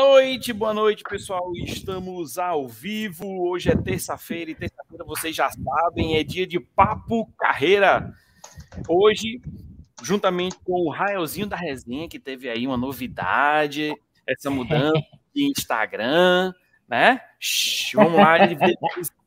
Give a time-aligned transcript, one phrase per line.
[0.00, 1.52] Boa noite, boa noite, pessoal.
[1.54, 3.46] Estamos ao vivo.
[3.46, 8.10] Hoje é terça-feira e terça-feira vocês já sabem, é dia de papo carreira.
[8.88, 9.42] Hoje,
[10.02, 13.94] juntamente com o Raelzinho da Resenha, que teve aí uma novidade,
[14.26, 14.98] essa mudança
[15.36, 16.54] de Instagram,
[16.88, 17.20] né?
[17.94, 18.38] Vamos lá,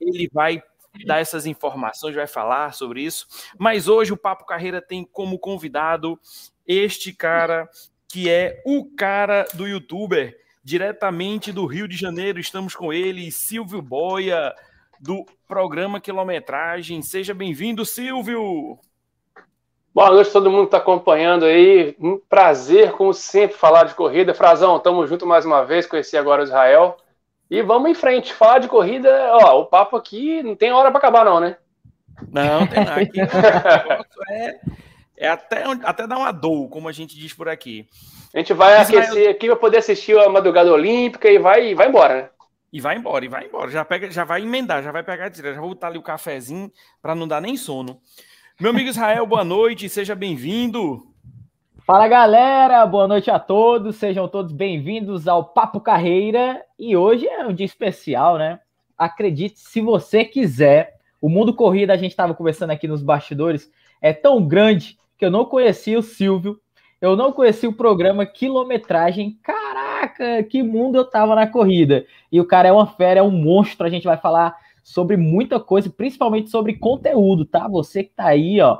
[0.02, 0.59] ele vai
[1.05, 3.28] dar essas informações, vai falar sobre isso.
[3.59, 6.20] Mas hoje o Papo Carreira tem como convidado
[6.66, 7.70] este cara
[8.08, 12.40] que é o cara do youtuber, diretamente do Rio de Janeiro.
[12.40, 14.53] Estamos com ele, Silvio Boia,
[14.99, 17.02] do programa Quilometragem.
[17.02, 18.80] Seja bem-vindo, Silvio!
[19.94, 21.95] Boa noite todo mundo que está acompanhando aí.
[22.00, 24.34] Um prazer, como sempre, falar de corrida.
[24.34, 25.86] Frazão, estamos juntos mais uma vez.
[25.86, 26.97] Conheci agora o Israel.
[27.52, 28.34] E vamos em frente.
[28.34, 31.58] Falar de corrida, ó, o papo aqui não tem hora para acabar, não, né?
[32.31, 33.02] Não, tem nada.
[33.02, 33.19] Aqui,
[34.31, 34.59] é
[35.23, 37.88] é até, até dar uma dor, como a gente diz por aqui.
[38.33, 39.03] A gente vai Israel...
[39.03, 42.29] aquecer aqui para poder assistir a madrugada olímpica e vai, vai embora, né?
[42.73, 43.71] E vai embora, e vai embora.
[43.71, 45.55] Já, pega, já vai emendar, já vai pegar direto.
[45.55, 46.69] Já vou botar ali o cafezinho
[47.01, 48.01] para não dar nem sono.
[48.59, 51.07] Meu amigo Israel, boa noite, seja bem-vindo.
[51.85, 56.61] Fala galera, boa noite a todos, sejam todos bem-vindos ao Papo Carreira.
[56.77, 58.59] E hoje é um dia especial, né?
[58.97, 60.95] Acredite se você quiser.
[61.21, 65.31] O mundo corrida, a gente estava conversando aqui nos bastidores, é tão grande que eu
[65.31, 66.59] não conhecia o Silvio,
[67.03, 69.38] eu não conhecia o programa Quilometragem.
[69.44, 72.06] Caraca, que mundo eu tava na corrida.
[72.31, 73.86] E o cara é uma fera, é um monstro.
[73.86, 77.67] A gente vai falar sobre muita coisa, principalmente sobre conteúdo, tá?
[77.67, 78.80] Você que tá aí, ó,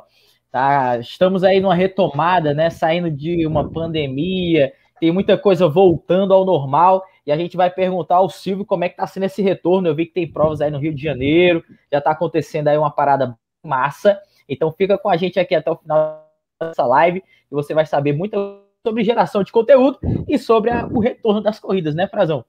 [0.50, 0.98] tá?
[1.00, 2.70] Estamos aí numa retomada, né?
[2.70, 7.04] Saindo de uma pandemia, tem muita coisa voltando ao normal.
[7.28, 9.90] E a gente vai perguntar ao Silvio como é que tá sendo esse retorno.
[9.90, 11.62] Eu vi que tem provas aí no Rio de Janeiro,
[11.92, 14.18] já tá acontecendo aí uma parada massa.
[14.48, 16.23] Então fica com a gente aqui até o final
[16.72, 21.00] essa live e você vai saber muito sobre geração de conteúdo e sobre a, o
[21.00, 22.46] retorno das corridas, né, Frazão?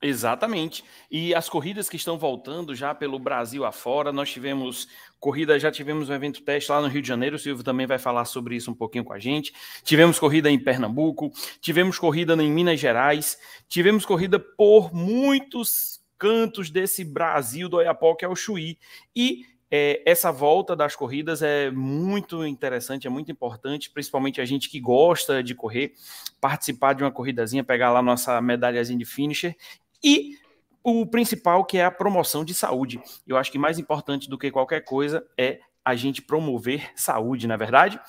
[0.00, 0.84] Exatamente.
[1.10, 4.86] E as corridas que estão voltando já pelo Brasil afora, nós tivemos
[5.18, 7.98] corrida, já tivemos um evento teste lá no Rio de Janeiro, o Silvio também vai
[7.98, 9.52] falar sobre isso um pouquinho com a gente.
[9.82, 13.36] Tivemos corrida em Pernambuco, tivemos corrida em Minas Gerais,
[13.68, 18.78] tivemos corrida por muitos cantos desse Brasil do Oiapoque ao Chuí.
[19.14, 24.68] E é, essa volta das corridas é muito interessante, é muito importante, principalmente a gente
[24.70, 25.92] que gosta de correr,
[26.40, 29.56] participar de uma corridazinha, pegar lá nossa medalhazinha de finisher
[30.02, 30.36] e
[30.82, 33.00] o principal que é a promoção de saúde.
[33.26, 37.54] Eu acho que mais importante do que qualquer coisa é a gente promover saúde, na
[37.54, 38.00] é verdade.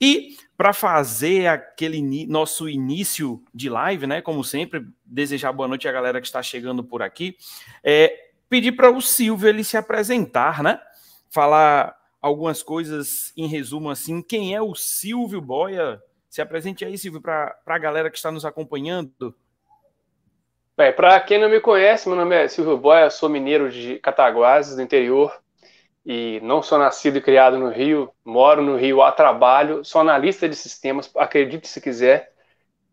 [0.00, 4.22] E para fazer aquele nosso início de live, né?
[4.22, 7.36] Como sempre, desejar boa noite à galera que está chegando por aqui.
[7.84, 10.80] É, pedir para o Silvio ele se apresentar, né?
[11.30, 14.20] Falar algumas coisas em resumo assim.
[14.20, 16.02] Quem é o Silvio Boia?
[16.28, 19.34] Se apresente aí, Silvio, para a galera que está nos acompanhando.
[20.76, 24.76] Bem, para quem não me conhece, meu nome é Silvio Boia, sou mineiro de Cataguases,
[24.76, 25.32] do interior,
[26.06, 30.48] e não sou nascido e criado no Rio, moro no Rio a trabalho, sou analista
[30.48, 32.32] de sistemas, acredite se quiser.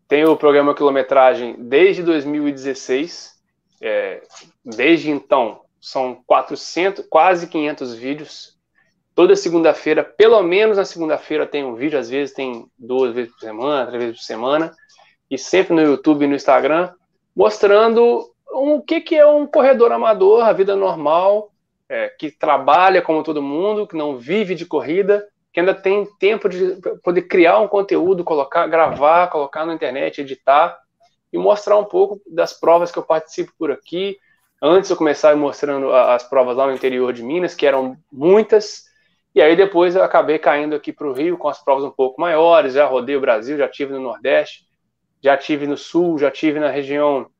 [0.06, 3.38] Tenho o programa Quilometragem desde 2016.
[3.80, 4.22] É,
[4.64, 8.58] desde então, são 400, quase 500 vídeos.
[9.14, 13.40] Toda segunda-feira, pelo menos na segunda-feira, tem um vídeo, às vezes tem duas vezes por
[13.40, 14.72] semana, três vezes por semana,
[15.30, 16.92] e sempre no YouTube e no Instagram,
[17.34, 21.50] mostrando o que, que é um corredor amador, a vida normal,
[21.88, 26.48] é, que trabalha como todo mundo, que não vive de corrida, que ainda tem tempo
[26.48, 30.78] de poder criar um conteúdo, colocar, gravar, colocar na internet, editar
[31.32, 34.18] e mostrar um pouco das provas que eu participo por aqui,
[34.60, 38.84] Antes eu começava mostrando as provas lá no interior de Minas, que eram muitas,
[39.34, 42.20] e aí depois eu acabei caindo aqui para o Rio com as provas um pouco
[42.20, 44.66] maiores, já rodei o Brasil, já tive no Nordeste,
[45.22, 47.30] já tive no Sul, já tive na região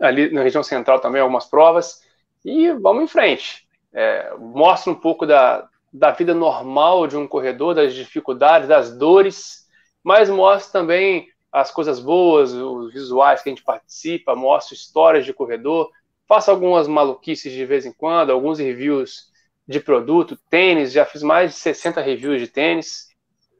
[0.00, 2.02] ali na região central também algumas provas,
[2.44, 3.66] e vamos em frente.
[3.92, 9.66] É, mostra um pouco da, da vida normal de um corredor, das dificuldades, das dores,
[10.02, 15.32] mas mostra também as coisas boas, os visuais que a gente participa, mostra histórias de
[15.32, 15.90] corredor,
[16.28, 19.32] faço algumas maluquices de vez em quando, alguns reviews
[19.66, 23.08] de produto, tênis, já fiz mais de 60 reviews de tênis,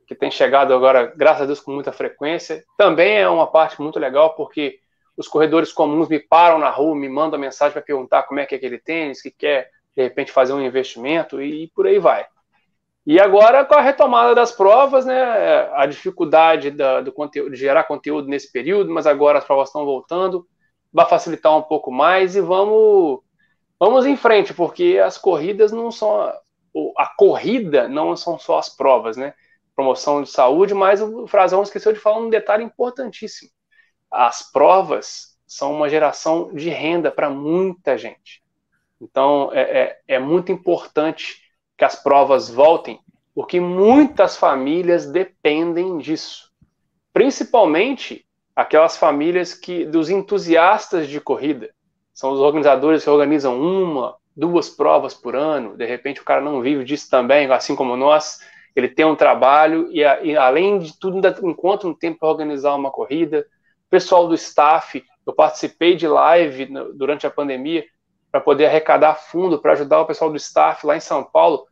[0.07, 2.65] que tem chegado agora, graças a Deus, com muita frequência.
[2.77, 4.79] Também é uma parte muito legal, porque
[5.17, 8.55] os corredores comuns me param na rua, me mandam mensagem para perguntar como é que
[8.55, 12.27] é aquele tênis, que quer, de repente, fazer um investimento, e por aí vai.
[13.07, 15.23] E agora, com a retomada das provas, né,
[15.75, 19.85] a dificuldade da, do conteúdo, de gerar conteúdo nesse período, mas agora as provas estão
[19.85, 20.47] voltando,
[20.93, 23.21] vai facilitar um pouco mais e vamos
[23.79, 26.33] vamos em frente, porque as corridas não são
[26.97, 29.35] a corrida não são só as provas, né?
[29.75, 33.51] Promoção de saúde, mas o Frazão esqueceu de falar um detalhe importantíssimo.
[34.11, 38.43] as provas são uma geração de renda para muita gente.
[39.01, 41.43] Então, é, é, é muito importante
[41.77, 43.01] que as provas voltem,
[43.35, 46.53] porque muitas famílias dependem disso.
[47.13, 48.28] Principalmente
[48.59, 51.71] aquelas famílias que dos entusiastas de corrida.
[52.13, 55.77] São os organizadores que organizam uma, duas provas por ano.
[55.77, 58.41] De repente, o cara não vive disso também, assim como nós.
[58.75, 62.75] Ele tem um trabalho e, e além de tudo, ainda encontra um tempo para organizar
[62.75, 63.47] uma corrida.
[63.87, 67.85] O pessoal do staff, eu participei de live durante a pandemia
[68.33, 71.65] para poder arrecadar fundo para ajudar o pessoal do staff lá em São Paulo,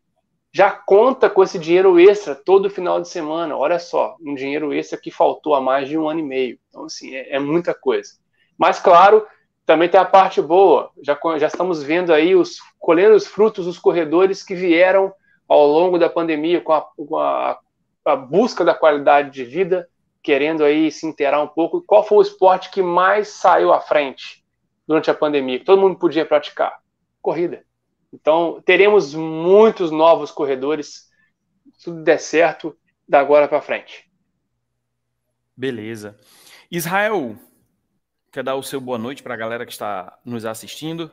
[0.57, 3.55] já conta com esse dinheiro extra todo final de semana.
[3.55, 6.59] Olha só, um dinheiro extra que faltou há mais de um ano e meio.
[6.71, 8.13] Então, assim, é, é muita coisa.
[8.57, 9.27] Mas, claro,
[9.67, 10.91] também tem a parte boa.
[11.03, 15.13] Já, já estamos vendo aí os colhendo os frutos dos corredores que vieram
[15.47, 17.59] ao longo da pandemia com a, com a,
[18.07, 19.87] a busca da qualidade de vida,
[20.23, 21.83] querendo aí se inteirar um pouco.
[21.83, 24.47] Qual foi o esporte que mais saiu à frente?
[24.87, 26.79] durante a pandemia, que todo mundo podia praticar?
[27.21, 27.65] Corrida.
[28.13, 31.11] Então, teremos muitos novos corredores,
[31.75, 32.77] se tudo der certo,
[33.09, 34.09] da agora para frente.
[35.57, 36.17] Beleza.
[36.71, 37.37] Israel,
[38.33, 41.11] quer dar o seu boa noite para a galera que está nos assistindo?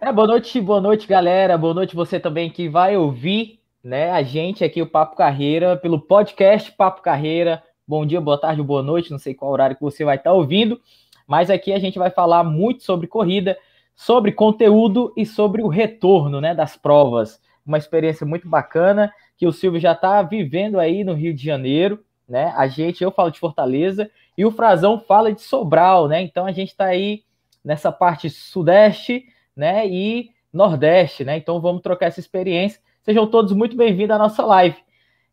[0.00, 1.58] É, boa noite, boa noite, galera.
[1.58, 6.00] Boa noite você também que vai ouvir, né, a gente aqui o Papo Carreira pelo
[6.00, 7.62] podcast Papo Carreira.
[7.86, 10.80] Bom dia, boa tarde, boa noite, não sei qual horário que você vai estar ouvindo.
[11.26, 13.58] Mas aqui a gente vai falar muito sobre corrida,
[13.98, 17.42] sobre conteúdo e sobre o retorno né, das provas.
[17.66, 21.98] Uma experiência muito bacana que o Silvio já está vivendo aí no Rio de Janeiro.
[22.28, 22.54] Né?
[22.56, 26.22] A gente, eu falo de Fortaleza e o Frazão fala de Sobral, né?
[26.22, 27.24] Então a gente está aí
[27.64, 29.84] nessa parte sudeste, né?
[29.88, 31.36] E nordeste, né?
[31.36, 32.80] Então vamos trocar essa experiência.
[33.02, 34.76] Sejam todos muito bem-vindos à nossa live.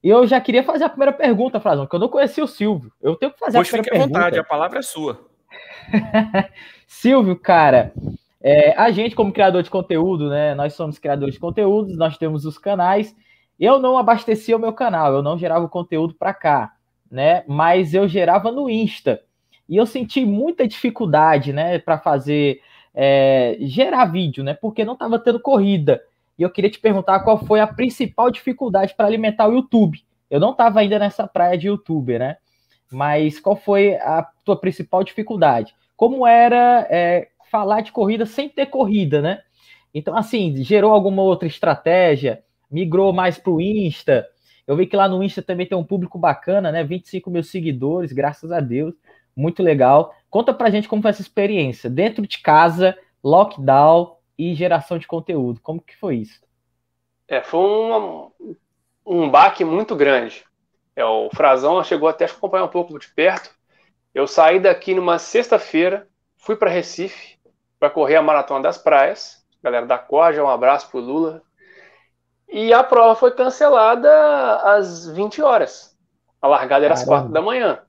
[0.03, 2.91] E eu já queria fazer a primeira pergunta, Frazão, que eu não conhecia o Silvio.
[2.99, 4.17] Eu tenho que fazer pois a primeira fique pergunta.
[4.17, 5.23] à vontade, a palavra é sua.
[6.87, 7.93] Silvio, cara,
[8.47, 10.53] é, a gente, como criador de conteúdo, né?
[10.53, 13.15] Nós somos criadores de conteúdos, nós temos os canais.
[13.59, 16.73] Eu não abastecia o meu canal, eu não gerava conteúdo para cá,
[17.09, 17.43] né?
[17.47, 19.19] Mas eu gerava no Insta.
[19.67, 22.61] E eu senti muita dificuldade, né, para fazer
[22.93, 24.53] é, gerar vídeo, né?
[24.53, 25.99] Porque não estava tendo corrida.
[26.37, 30.03] E eu queria te perguntar qual foi a principal dificuldade para alimentar o YouTube.
[30.29, 32.37] Eu não estava ainda nessa praia de youtuber, né?
[32.91, 35.75] mas qual foi a tua principal dificuldade?
[35.95, 39.41] Como era é, falar de corrida sem ter corrida, né?
[39.93, 42.43] Então, assim, gerou alguma outra estratégia?
[42.69, 44.27] Migrou mais para o Insta?
[44.67, 46.83] Eu vi que lá no Insta também tem um público bacana, né?
[46.83, 48.93] 25 mil seguidores, graças a Deus.
[49.33, 50.13] Muito legal.
[50.29, 51.89] Conta pra gente como foi essa experiência.
[51.89, 55.61] Dentro de casa, lockdown e geração de conteúdo.
[55.61, 56.41] Como que foi isso?
[57.25, 58.31] É, foi um,
[59.05, 60.43] um baque muito grande.
[60.93, 63.55] É, o Frazão chegou até a acompanhar um pouco de perto.
[64.13, 66.05] Eu saí daqui numa sexta-feira,
[66.35, 67.34] fui para Recife
[67.79, 69.43] para correr a Maratona das Praias.
[69.63, 71.41] Galera da Corja, um abraço pro Lula.
[72.47, 74.09] E a prova foi cancelada
[74.63, 75.97] às 20 horas.
[76.41, 77.79] A largada era às 4 da manhã.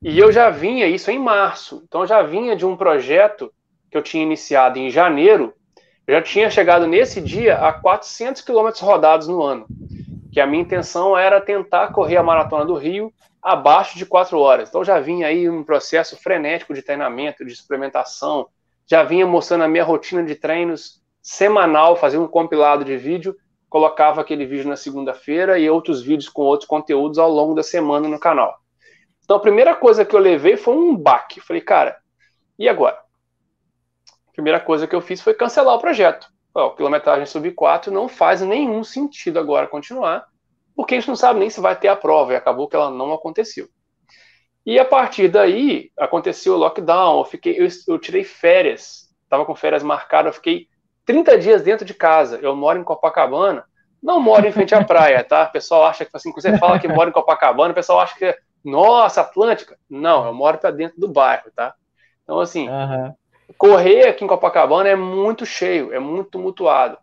[0.00, 3.52] E eu já vinha, isso em março, então eu já vinha de um projeto
[3.90, 5.54] que eu tinha iniciado em janeiro.
[6.06, 9.66] Eu já tinha chegado nesse dia a 400 quilômetros rodados no ano
[10.32, 14.70] que a minha intenção era tentar correr a maratona do Rio abaixo de quatro horas.
[14.70, 18.48] Então já vinha aí um processo frenético de treinamento, de suplementação,
[18.86, 23.36] já vinha mostrando a minha rotina de treinos semanal, fazia um compilado de vídeo,
[23.68, 28.08] colocava aquele vídeo na segunda-feira e outros vídeos com outros conteúdos ao longo da semana
[28.08, 28.56] no canal.
[29.24, 31.40] Então a primeira coisa que eu levei foi um baque.
[31.40, 31.96] Falei, cara,
[32.58, 32.98] e agora?
[34.28, 38.08] A primeira coisa que eu fiz foi cancelar o projeto ó, quilometragem sub 4 não
[38.08, 40.26] faz nenhum sentido agora continuar,
[40.74, 42.90] porque a gente não sabe nem se vai ter a prova, e acabou que ela
[42.90, 43.68] não aconteceu.
[44.64, 49.54] E a partir daí, aconteceu o lockdown, eu, fiquei, eu, eu tirei férias, estava com
[49.54, 50.68] férias marcadas, eu fiquei
[51.04, 53.64] 30 dias dentro de casa, eu moro em Copacabana,
[54.00, 55.44] não moro em frente à praia, tá?
[55.44, 58.16] O pessoal acha que, assim, quando você fala que mora em Copacabana, o pessoal acha
[58.16, 59.76] que, nossa, Atlântica.
[59.90, 61.74] Não, eu moro para dentro do bairro, tá?
[62.22, 63.12] Então, assim, uhum
[63.56, 66.98] correr aqui em Copacabana é muito cheio, é muito tumultuado.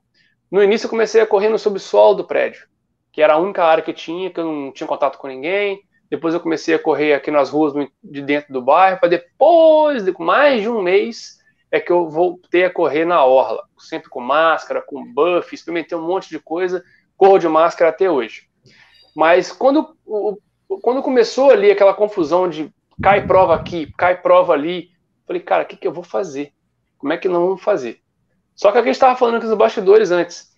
[0.51, 2.68] No início eu comecei a correr no subsolo do prédio,
[3.12, 5.82] que era a única área que tinha, que eu não tinha contato com ninguém.
[6.10, 7.74] Depois eu comecei a correr aqui nas ruas
[8.04, 11.38] de dentro do bairro, para depois, de mais de um mês,
[11.72, 16.08] é que eu voltei a correr na orla, sempre com máscara, com buff, experimentei um
[16.08, 16.84] monte de coisa,
[17.16, 18.48] corro de máscara até hoje.
[19.16, 19.96] Mas quando,
[20.82, 24.89] quando começou ali aquela confusão de cai prova aqui, cai prova ali,
[25.30, 26.51] Falei, cara, o que, que eu vou fazer?
[26.98, 28.01] Como é que não vamos fazer?
[28.56, 30.50] Só que a gente estava falando aqui nos bastidores antes.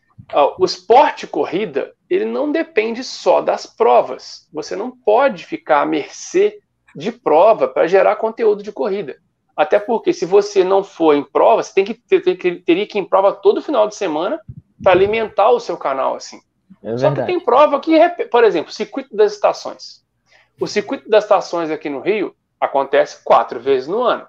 [0.57, 4.47] O esporte corrida, ele não depende só das provas.
[4.53, 6.59] Você não pode ficar à mercê
[6.95, 9.17] de prova para gerar conteúdo de corrida.
[9.55, 12.87] Até porque se você não for em prova, você tem que, ter, tem que teria
[12.87, 14.39] que ir em prova todo final de semana
[14.81, 16.41] para alimentar o seu canal assim.
[16.83, 17.97] É Só que tem prova que,
[18.31, 20.03] por exemplo, circuito das estações.
[20.59, 24.25] O circuito das estações aqui no Rio acontece quatro vezes no ano.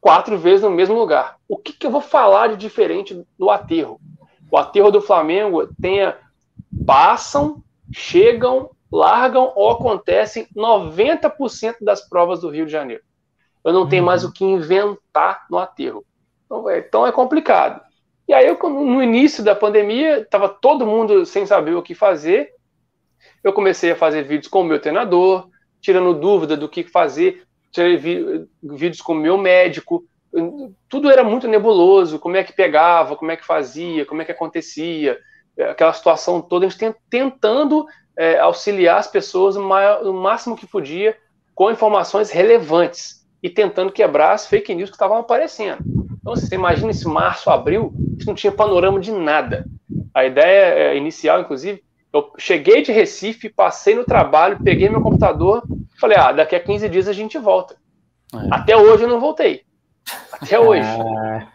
[0.00, 1.36] Quatro vezes no mesmo lugar.
[1.46, 4.00] O que, que eu vou falar de diferente do aterro?
[4.50, 6.16] O aterro do Flamengo tenha
[6.86, 13.02] passam, chegam, largam ou acontecem 90% das provas do Rio de Janeiro.
[13.64, 14.30] Eu não tenho mais uhum.
[14.30, 16.04] o que inventar no aterro.
[16.46, 17.80] Então é, então é complicado.
[18.26, 22.50] E aí, eu, no início da pandemia, estava todo mundo sem saber o que fazer.
[23.42, 25.48] Eu comecei a fazer vídeos com o meu treinador,
[25.80, 27.42] tirando dúvida do que fazer,
[27.72, 27.96] tirei
[28.62, 30.04] vídeos com o meu médico.
[30.88, 34.32] Tudo era muito nebuloso, como é que pegava, como é que fazia, como é que
[34.32, 35.18] acontecia,
[35.58, 41.16] aquela situação toda, a gente tentando é, auxiliar as pessoas o máximo que podia
[41.54, 45.82] com informações relevantes e tentando quebrar as fake news que estavam aparecendo.
[46.20, 49.64] Então, você imagina esse março, abril, a gente não tinha panorama de nada.
[50.14, 51.82] A ideia é, inicial, inclusive,
[52.12, 55.62] eu cheguei de Recife, passei no trabalho, peguei meu computador,
[55.98, 57.76] falei, ah, daqui a 15 dias a gente volta.
[58.34, 58.48] É.
[58.50, 59.62] Até hoje eu não voltei.
[60.32, 60.88] Até hoje.
[60.88, 61.48] Ah.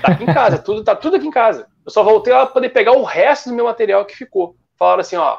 [0.00, 1.66] Tá aqui em casa, tudo, tá tudo aqui em casa.
[1.84, 4.56] Eu só voltei lá para poder pegar o resto do meu material que ficou.
[4.78, 5.38] Falaram assim, ó,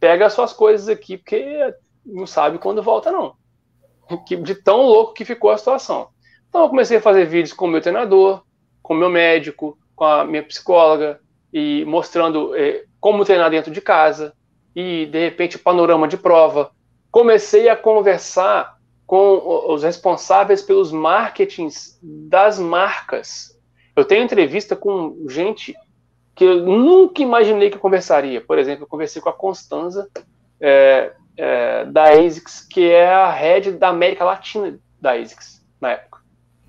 [0.00, 1.74] pega as suas coisas aqui, porque
[2.04, 3.34] não sabe quando volta, não.
[4.44, 6.08] De tão louco que ficou a situação.
[6.48, 8.42] Então eu comecei a fazer vídeos com o meu treinador,
[8.82, 11.20] com o meu médico, com a minha psicóloga,
[11.52, 14.34] e mostrando eh, como treinar dentro de casa,
[14.74, 16.70] e de repente panorama de prova.
[17.10, 18.75] Comecei a conversar
[19.06, 23.56] com os responsáveis pelos marketings das marcas.
[23.94, 25.74] Eu tenho entrevista com gente
[26.34, 28.40] que eu nunca imaginei que eu conversaria.
[28.40, 30.08] Por exemplo, eu conversei com a Constanza
[30.60, 36.20] é, é, da ASICS, que é a head da América Latina da ASICS na época.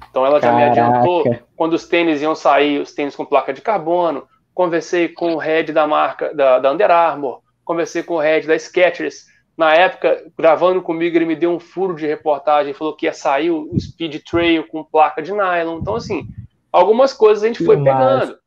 [0.10, 0.58] Então ela já Caraca.
[0.58, 4.28] me adiantou quando os tênis iam sair, os tênis com placa de carbono.
[4.54, 8.58] Conversei com o head da marca da, da Under Armour, conversei com o head da
[8.58, 9.26] Skechers.
[9.58, 13.50] Na época, gravando comigo, ele me deu um furo de reportagem, falou que ia sair
[13.50, 15.80] o Speed Trail com placa de nylon.
[15.80, 16.28] Então, assim,
[16.72, 17.98] algumas coisas a gente que foi mais.
[17.98, 18.40] pegando.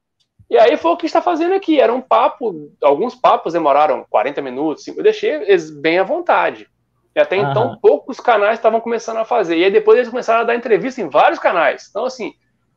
[0.48, 1.80] E aí foi o que está fazendo aqui.
[1.80, 6.68] Era um papo, alguns papos demoraram 40 minutos, eu deixei eles bem à vontade.
[7.14, 7.50] E até uhum.
[7.50, 9.58] então poucos canais estavam começando a fazer.
[9.58, 11.86] E aí depois eles começaram a dar entrevista em vários canais.
[11.90, 12.34] Então, assim,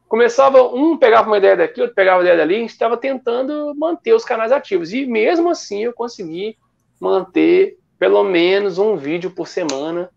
[0.08, 3.74] começava, um pegava uma ideia daqui, outro pegava uma ideia dali, a gente estava tentando
[3.76, 4.92] manter os canais ativos.
[4.92, 6.58] E mesmo assim eu consegui
[7.00, 10.10] manter pelo menos um vídeo por semana,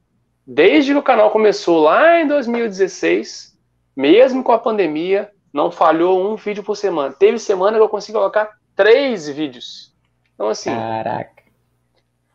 [0.44, 3.56] desde que o canal começou lá em 2016,
[3.96, 7.14] mesmo com a pandemia, não falhou um vídeo por semana.
[7.16, 9.94] Teve semana que eu consegui colocar três vídeos.
[10.34, 10.70] Então, assim.
[10.70, 11.30] Caraca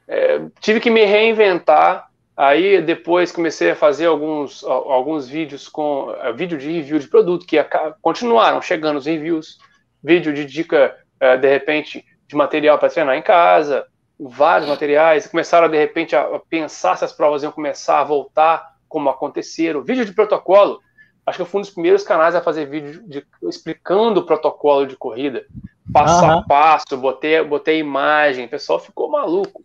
[0.07, 2.07] é, tive que me reinventar.
[2.37, 7.45] Aí depois comecei a fazer alguns, alguns vídeos com uh, vídeo de review de produto
[7.45, 7.57] que
[8.01, 9.57] continuaram chegando os reviews,
[10.01, 13.85] vídeo de dica uh, de repente de material para treinar em casa,
[14.29, 15.27] vários materiais.
[15.27, 19.81] Começaram de repente a, pensar se as provas iam começar a voltar, como aconteceram.
[19.81, 20.79] Vídeo de protocolo.
[21.25, 24.87] Acho que eu fui um dos primeiros canais a fazer vídeo de, explicando o protocolo
[24.87, 25.45] de corrida,
[25.93, 26.39] passo uhum.
[26.39, 29.63] a passo, botei, botei imagem, o pessoal ficou maluco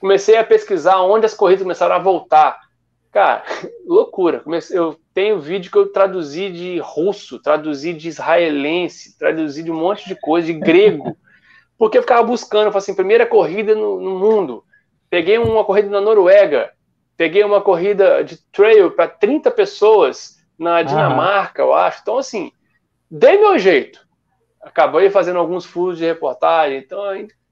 [0.00, 2.58] comecei a pesquisar onde as corridas começaram a voltar.
[3.10, 3.42] Cara,
[3.86, 4.40] loucura.
[4.40, 9.78] Comecei, eu tenho vídeo que eu traduzi de russo, traduzi de israelense, traduzi de um
[9.78, 11.16] monte de coisa, de grego.
[11.78, 14.64] Porque eu ficava buscando, eu falei assim, primeira corrida no, no mundo.
[15.08, 16.72] Peguei uma corrida na Noruega,
[17.16, 22.00] peguei uma corrida de trail para 30 pessoas na Dinamarca, eu acho.
[22.02, 22.52] Então, assim,
[23.10, 24.06] dei meu jeito.
[24.60, 27.00] Acabei fazendo alguns furos de reportagem, então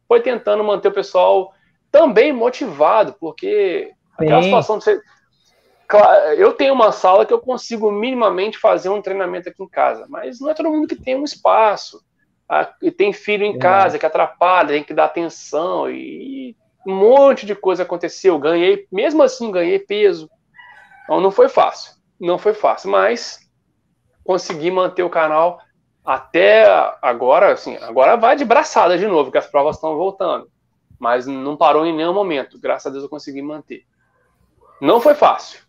[0.09, 1.55] foi tentando manter o pessoal
[1.91, 5.01] também motivado, porque aquela situação de você.
[6.37, 10.41] Eu tenho uma sala que eu consigo minimamente fazer um treinamento aqui em casa, mas
[10.41, 12.05] não é todo mundo que tem um espaço.
[12.81, 17.55] E tem filho em casa que atrapalha, tem que dar atenção e um monte de
[17.55, 18.39] coisa aconteceu.
[18.39, 20.31] Ganhei, mesmo assim, ganhei peso.
[21.05, 23.41] Então não foi fácil, não foi fácil, mas
[24.25, 25.61] consegui manter o canal
[26.05, 26.65] até
[27.03, 27.53] agora.
[27.53, 30.49] Assim, agora vai de braçada de novo, que as provas estão voltando
[30.99, 32.59] mas não parou em nenhum momento.
[32.59, 33.85] Graças a Deus eu consegui manter.
[34.81, 35.61] Não foi fácil.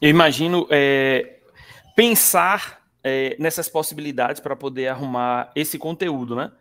[0.00, 1.40] Eu imagino é,
[1.96, 2.77] pensar
[3.08, 6.52] é, nessas possibilidades para poder arrumar esse conteúdo, né?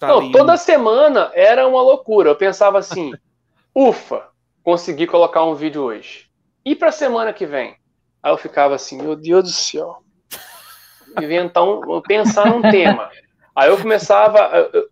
[0.00, 0.56] Tá não, toda um...
[0.56, 2.30] semana era uma loucura.
[2.30, 3.12] Eu pensava assim:
[3.74, 4.28] ufa,
[4.62, 6.28] consegui colocar um vídeo hoje.
[6.64, 7.76] E para a semana que vem?
[8.22, 10.02] Aí eu ficava assim: meu Deus do céu.
[11.22, 13.10] Inventar um, pensar num tema.
[13.54, 14.88] Aí eu começava, eu, eu,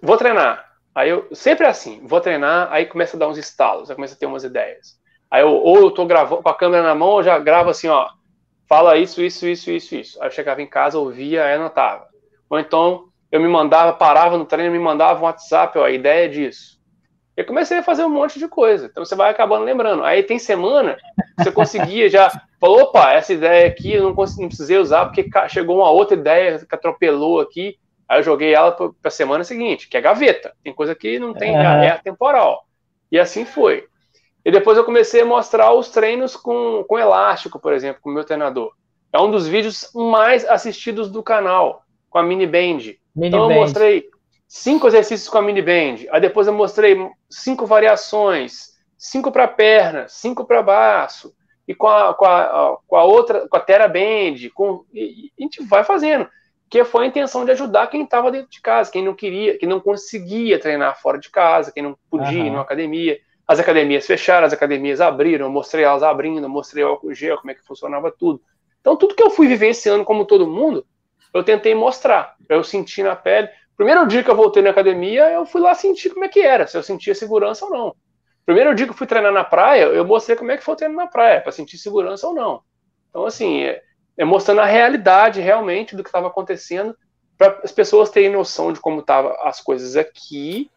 [0.00, 0.70] vou treinar.
[0.94, 4.14] Aí eu sempre é assim, vou treinar, aí começa a dar uns estalos, aí começa
[4.14, 4.98] a ter umas ideias.
[5.30, 7.86] Aí eu, ou eu tô gravando com a câmera na mão, eu já gravo assim,
[7.86, 8.08] ó,
[8.70, 10.22] fala isso, isso, isso, isso, isso.
[10.22, 12.06] Aí eu chegava em casa, ouvia, aí anotava.
[12.48, 16.26] Ou então eu me mandava, parava no treino, me mandava um WhatsApp, ó, a ideia
[16.26, 16.78] é disso.
[17.36, 18.86] Eu comecei a fazer um monte de coisa.
[18.86, 20.04] Então você vai acabando lembrando.
[20.04, 20.96] Aí tem semana
[21.36, 22.30] você conseguia já.
[22.60, 26.16] Falou, opa, essa ideia aqui eu não, consegui, não precisei usar porque chegou uma outra
[26.16, 27.76] ideia que atropelou aqui.
[28.08, 30.52] Aí eu joguei ela para a semana seguinte, que é gaveta.
[30.62, 32.66] Tem coisa que não tem, é, é temporal.
[33.10, 33.86] E assim foi.
[34.44, 38.12] E depois eu comecei a mostrar os treinos com, com elástico, por exemplo, com o
[38.12, 38.72] meu treinador.
[39.12, 42.94] É um dos vídeos mais assistidos do canal, com a mini band.
[43.14, 43.54] Mini então band.
[43.54, 44.08] eu mostrei
[44.48, 46.06] cinco exercícios com a mini band.
[46.10, 46.96] Aí depois eu mostrei
[47.28, 51.34] cinco variações, cinco para perna, cinco para braço
[51.70, 55.30] e com a, com a, com a outra, com a Terra Band, com, e, e
[55.38, 56.28] a gente vai fazendo.
[56.68, 59.68] Que foi a intenção de ajudar quem estava dentro de casa, quem não queria, quem
[59.68, 62.46] não conseguia treinar fora de casa, quem não podia uhum.
[62.46, 63.20] ir na academia.
[63.50, 67.50] As academias fecharam, as academias abriram, eu mostrei elas abrindo, mostrei o álcool gel, como
[67.50, 68.40] é que funcionava tudo.
[68.80, 70.86] Então, tudo que eu fui vivenciando, como todo mundo,
[71.34, 72.36] eu tentei mostrar.
[72.48, 73.48] Eu senti na pele.
[73.76, 76.64] Primeiro dia que eu voltei na academia, eu fui lá sentir como é que era,
[76.68, 77.96] se eu sentia segurança ou não.
[78.46, 80.76] Primeiro dia que eu fui treinar na praia, eu mostrei como é que foi o
[80.76, 82.62] treino na praia, para sentir segurança ou não.
[83.08, 83.82] Então, assim, é,
[84.16, 86.96] é mostrando a realidade realmente do que estava acontecendo,
[87.36, 90.70] para as pessoas terem noção de como estavam as coisas aqui,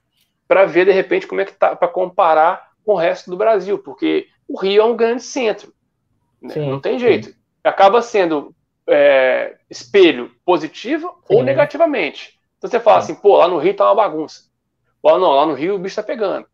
[0.47, 3.79] para ver de repente como é que tá, para comparar com o resto do Brasil,
[3.79, 5.73] porque o Rio é um grande centro,
[6.41, 6.53] né?
[6.53, 7.29] sim, não tem jeito.
[7.29, 7.35] Sim.
[7.63, 8.53] Acaba sendo
[8.87, 11.35] é, espelho positivo sim.
[11.35, 12.39] ou negativamente.
[12.57, 14.43] Então você fala assim, pô, lá no Rio tá uma bagunça.
[15.01, 16.45] Ou não, lá no Rio o bicho tá pegando.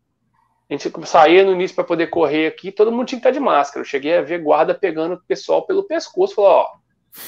[0.68, 3.40] A gente saía no início para poder correr aqui, todo mundo tinha que estar de
[3.40, 3.80] máscara.
[3.80, 6.68] Eu cheguei a ver guarda pegando o pessoal pelo pescoço, falou, ó,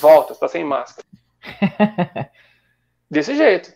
[0.00, 1.06] volta, você tá sem máscara.
[3.10, 3.72] Desse jeito.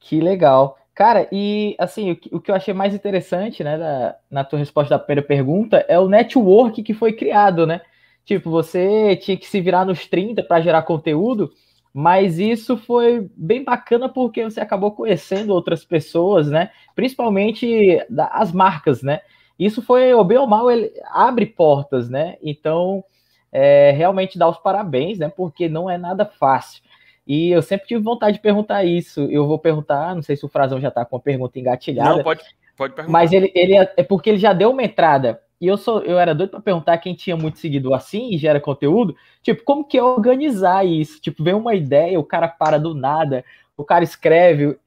[0.00, 0.76] Que legal.
[1.00, 4.58] Cara, e assim, o que, o que eu achei mais interessante, né, da, na tua
[4.58, 7.80] resposta da primeira pergunta, é o network que foi criado, né?
[8.22, 11.50] Tipo, você tinha que se virar nos 30 para gerar conteúdo,
[11.90, 16.70] mas isso foi bem bacana porque você acabou conhecendo outras pessoas, né?
[16.94, 17.98] Principalmente
[18.32, 19.22] as marcas, né?
[19.58, 22.36] Isso foi, o bem ou mal, ele abre portas, né?
[22.42, 23.02] Então,
[23.50, 25.32] é, realmente dá os parabéns, né?
[25.34, 26.82] Porque não é nada fácil.
[27.26, 29.20] E eu sempre tive vontade de perguntar isso.
[29.30, 32.16] Eu vou perguntar, não sei se o Frazão já está com a pergunta engatilhada.
[32.16, 32.42] Não, pode,
[32.76, 33.12] pode perguntar.
[33.12, 36.18] Mas ele, ele é, é porque ele já deu uma entrada e eu sou, eu
[36.18, 39.98] era doido para perguntar quem tinha muito seguidor assim e gera conteúdo, tipo, como que
[39.98, 41.20] é organizar isso?
[41.20, 43.44] Tipo, vem uma ideia, o cara para do nada,
[43.76, 44.78] o cara escreve,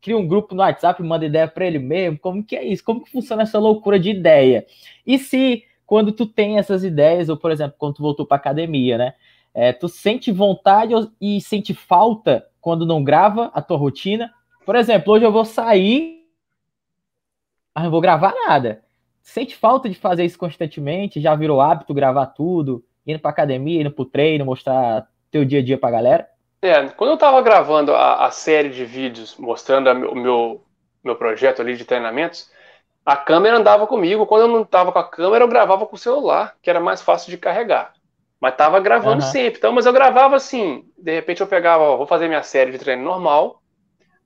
[0.00, 2.18] cria um grupo no WhatsApp, manda ideia para ele mesmo.
[2.18, 2.82] Como que é isso?
[2.82, 4.64] Como que funciona essa loucura de ideia?
[5.06, 8.96] E se quando tu tem essas ideias, ou por exemplo, quando tu voltou para academia,
[8.96, 9.14] né?
[9.54, 14.32] É, tu sente vontade e sente falta quando não grava a tua rotina?
[14.64, 16.22] Por exemplo, hoje eu vou sair,
[17.74, 18.82] mas não vou gravar nada
[19.22, 21.20] sente falta de fazer isso constantemente?
[21.20, 25.60] Já virou hábito gravar tudo, indo para academia, indo para o treino, mostrar teu dia
[25.60, 26.28] a dia para a galera?
[26.60, 30.62] É, quando eu estava gravando a, a, série de vídeos mostrando o meu,
[31.02, 32.50] meu projeto ali de treinamentos,
[33.04, 34.26] a câmera andava comigo.
[34.26, 37.02] Quando eu não estava com a câmera, eu gravava com o celular, que era mais
[37.02, 37.94] fácil de carregar.
[38.42, 39.30] Mas estava gravando uhum.
[39.30, 39.58] sempre.
[39.58, 40.84] Então, mas eu gravava assim.
[40.98, 43.62] De repente eu pegava, ó, vou fazer minha série de treino normal.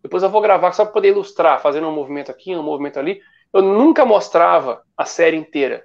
[0.02, 3.20] Depois eu vou gravar só para poder ilustrar, fazendo um movimento aqui, um movimento ali
[3.52, 5.84] eu nunca mostrava a série inteira.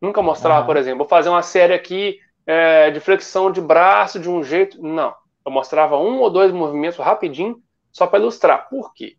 [0.00, 4.28] Nunca mostrava, por exemplo, vou fazer uma série aqui é, de flexão de braço de
[4.28, 4.82] um jeito.
[4.82, 5.14] Não.
[5.44, 8.68] Eu mostrava um ou dois movimentos rapidinho, só para ilustrar.
[8.68, 9.16] Por quê?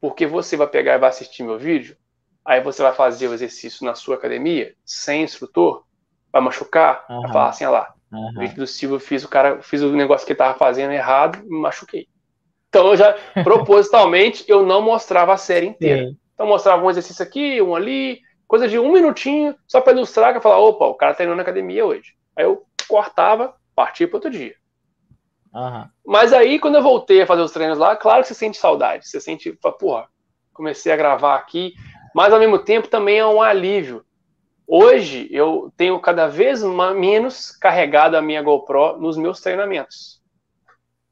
[0.00, 1.96] Porque você vai pegar e vai assistir meu vídeo,
[2.44, 5.84] aí você vai fazer o exercício na sua academia, sem instrutor,
[6.36, 7.22] vai machucar, uhum.
[7.22, 8.32] vai falar assim, olha lá, uhum.
[8.32, 10.92] no vídeo do Silvio eu fiz o cara, fiz o negócio que ele tava fazendo
[10.92, 12.06] errado, me machuquei.
[12.68, 16.08] Então eu já, propositalmente, eu não mostrava a série inteira.
[16.08, 16.16] Sim.
[16.34, 20.38] Então mostrava um exercício aqui, um ali, coisa de um minutinho, só para ilustrar, que
[20.38, 22.14] eu falava, opa, o cara treinou na academia hoje.
[22.36, 24.54] Aí eu cortava, partia para outro dia.
[25.54, 25.86] Uhum.
[26.04, 29.08] Mas aí, quando eu voltei a fazer os treinos lá, claro que você sente saudade.
[29.08, 30.06] Você sente, porra,
[30.52, 31.72] comecei a gravar aqui,
[32.14, 34.04] mas ao mesmo tempo também é um alívio.
[34.66, 40.16] Hoje eu tenho cada vez menos carregado a minha GoPro nos meus treinamentos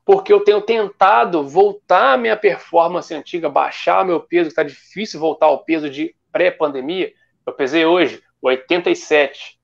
[0.04, 5.18] porque eu tenho tentado voltar a minha performance antiga, baixar meu peso, que está difícil
[5.18, 7.12] voltar ao peso de pré-pandemia.
[7.46, 9.58] Eu pesei hoje 87.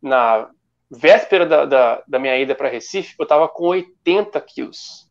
[0.00, 0.48] Na
[0.90, 5.10] véspera da, da, da minha ida para Recife, eu estava com 80 quilos.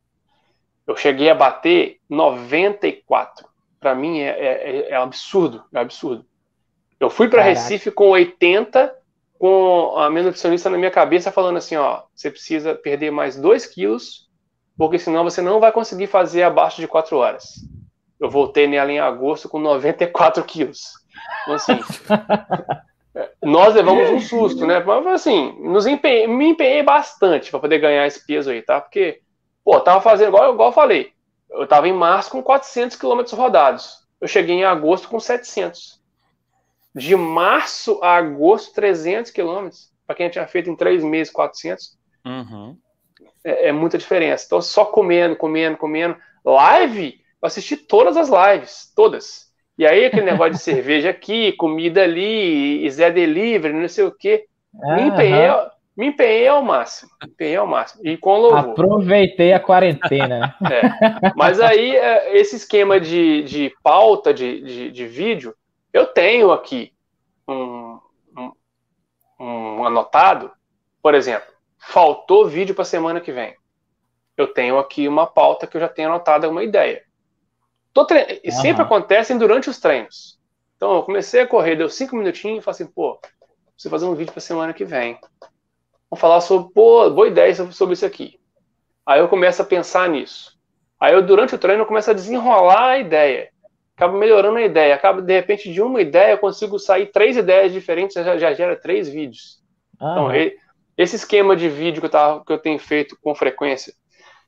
[0.87, 3.47] Eu cheguei a bater 94.
[3.79, 6.25] Para mim é, é, é, absurdo, é absurdo.
[6.99, 8.93] Eu fui para Recife com 80,
[9.37, 13.65] com a minha nutricionista na minha cabeça falando assim, ó, você precisa perder mais 2
[13.67, 14.29] quilos
[14.79, 17.55] porque senão você não vai conseguir fazer abaixo de 4 horas.
[18.17, 20.93] Eu voltei nela em agosto com 94 quilos.
[21.43, 21.79] Então, assim,
[23.43, 24.79] nós levamos um susto, né?
[24.79, 28.79] Mas assim, nos empenhei, me empenhei bastante para poder ganhar esse peso aí, tá?
[28.79, 29.19] Porque,
[29.65, 31.11] pô, tava fazendo, igual, igual eu falei,
[31.51, 34.07] eu tava em março com 400 quilômetros rodados.
[34.21, 35.98] Eu cheguei em agosto com 700.
[36.93, 39.89] De março a agosto, 300 quilômetros.
[40.05, 41.97] Para quem tinha feito em três meses, 400.
[42.25, 42.75] Uhum.
[43.43, 44.45] É, é, muita diferença.
[44.45, 46.17] Então, só comendo, comendo, comendo.
[46.43, 49.49] Live, eu assisti todas as lives, todas.
[49.77, 54.11] E aí, aquele negócio de cerveja aqui, comida ali, e Zé Delivery, não sei o
[54.11, 54.45] quê.
[54.73, 55.49] Me empenhei,
[55.95, 57.11] me empenhei ao máximo.
[57.21, 58.07] Me empenhei ao máximo.
[58.07, 58.71] E com louvor.
[58.71, 60.55] Aproveitei a quarentena.
[60.71, 61.31] É.
[61.35, 65.53] Mas aí, é, esse esquema de, de pauta de, de, de vídeo,
[65.91, 66.93] eu tenho aqui
[67.47, 67.99] um,
[68.37, 68.51] um,
[69.39, 70.51] um anotado,
[71.01, 73.55] por exemplo, faltou vídeo para semana que vem.
[74.37, 77.03] Eu tenho aqui uma pauta que eu já tenho anotada, uma ideia.
[78.07, 78.41] Tre...
[78.45, 78.51] Uhum.
[78.51, 80.39] Sempre acontecem durante os treinos.
[80.77, 83.19] Então, eu comecei a correr, deu cinco minutinhos e falei assim, pô,
[83.73, 85.19] preciso fazer um vídeo para semana que vem.
[86.09, 88.39] Vamos falar sobre, pô, boa ideia sobre isso aqui.
[89.05, 90.57] Aí eu começo a pensar nisso.
[90.99, 93.51] Aí eu, durante o treino, eu começo a desenrolar a ideia.
[93.99, 94.95] Acabo melhorando a ideia.
[94.95, 98.79] Acabo, de repente, de uma ideia, eu consigo sair três ideias diferentes, já, já gera
[98.79, 99.61] três vídeos.
[99.99, 100.11] Uhum.
[100.11, 100.31] Então,
[100.97, 103.93] esse esquema de vídeo que eu, tava, que eu tenho feito com frequência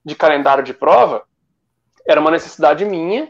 [0.06, 1.26] de calendário de prova,
[2.08, 3.26] era uma necessidade minha,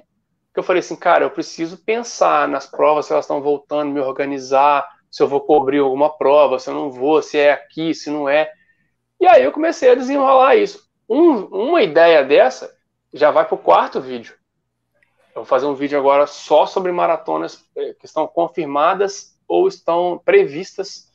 [0.54, 4.00] que eu falei assim, cara, eu preciso pensar nas provas, se elas estão voltando, me
[4.00, 8.12] organizar, se eu vou cobrir alguma prova, se eu não vou, se é aqui, se
[8.12, 8.48] não é.
[9.20, 10.88] E aí eu comecei a desenrolar isso.
[11.10, 12.72] Um, uma ideia dessa
[13.12, 14.36] já vai para o quarto vídeo.
[15.34, 20.22] Eu vou fazer um vídeo agora só sobre maratonas eh, que estão confirmadas ou estão
[20.24, 21.10] previstas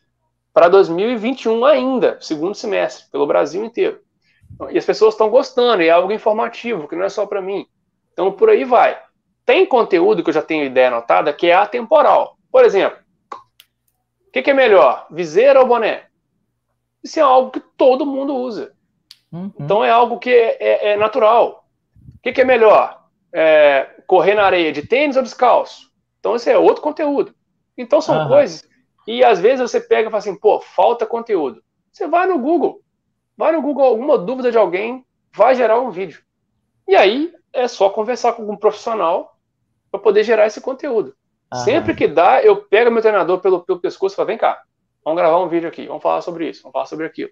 [0.54, 4.00] para 2021 ainda, segundo semestre, pelo Brasil inteiro.
[4.70, 7.66] E as pessoas estão gostando, e é algo informativo, que não é só para mim.
[8.12, 8.98] Então, por aí vai.
[9.44, 12.38] Tem conteúdo que eu já tenho ideia anotada que é atemporal.
[12.50, 12.98] Por exemplo,
[14.28, 16.06] o que, que, é melhor, viseira ou boné?
[17.04, 18.72] Isso é algo que todo mundo usa.
[19.30, 19.52] Uhum.
[19.60, 21.66] Então, é algo que é, é, é natural.
[22.16, 23.05] O que, que é melhor,
[23.36, 25.90] é, correr na areia de tênis ou descalço?
[26.18, 27.34] Então, esse é outro conteúdo.
[27.76, 28.28] Então, são uhum.
[28.28, 28.66] coisas
[29.06, 31.62] e às vezes você pega e fala assim, pô, falta conteúdo.
[31.92, 32.80] Você vai no Google,
[33.36, 36.22] vai no Google, alguma dúvida de alguém, vai gerar um vídeo.
[36.88, 39.36] E aí é só conversar com um profissional
[39.90, 41.14] para poder gerar esse conteúdo.
[41.52, 41.62] Aham.
[41.62, 44.62] Sempre que dá, eu pego meu treinador pelo, pelo pescoço e falo, vem cá,
[45.04, 47.30] vamos gravar um vídeo aqui, vamos falar sobre isso, vamos falar sobre aquilo.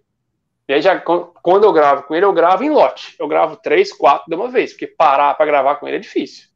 [0.68, 3.14] E aí, já, quando eu gravo com ele, eu gravo em lote.
[3.18, 6.48] Eu gravo três, quatro de uma vez, porque parar para gravar com ele é difícil.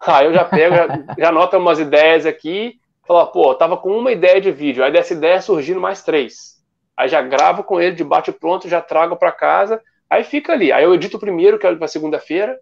[0.00, 0.86] Aí eu já pego, já,
[1.18, 4.90] já anoto umas ideias aqui, Falar, pô, eu tava com uma ideia de vídeo, aí
[4.90, 6.54] dessa ideia surgindo mais três.
[6.96, 10.72] Aí já gravo com ele de bate pronto, já trago para casa, aí fica ali.
[10.72, 12.58] Aí eu edito o primeiro, que é para segunda-feira,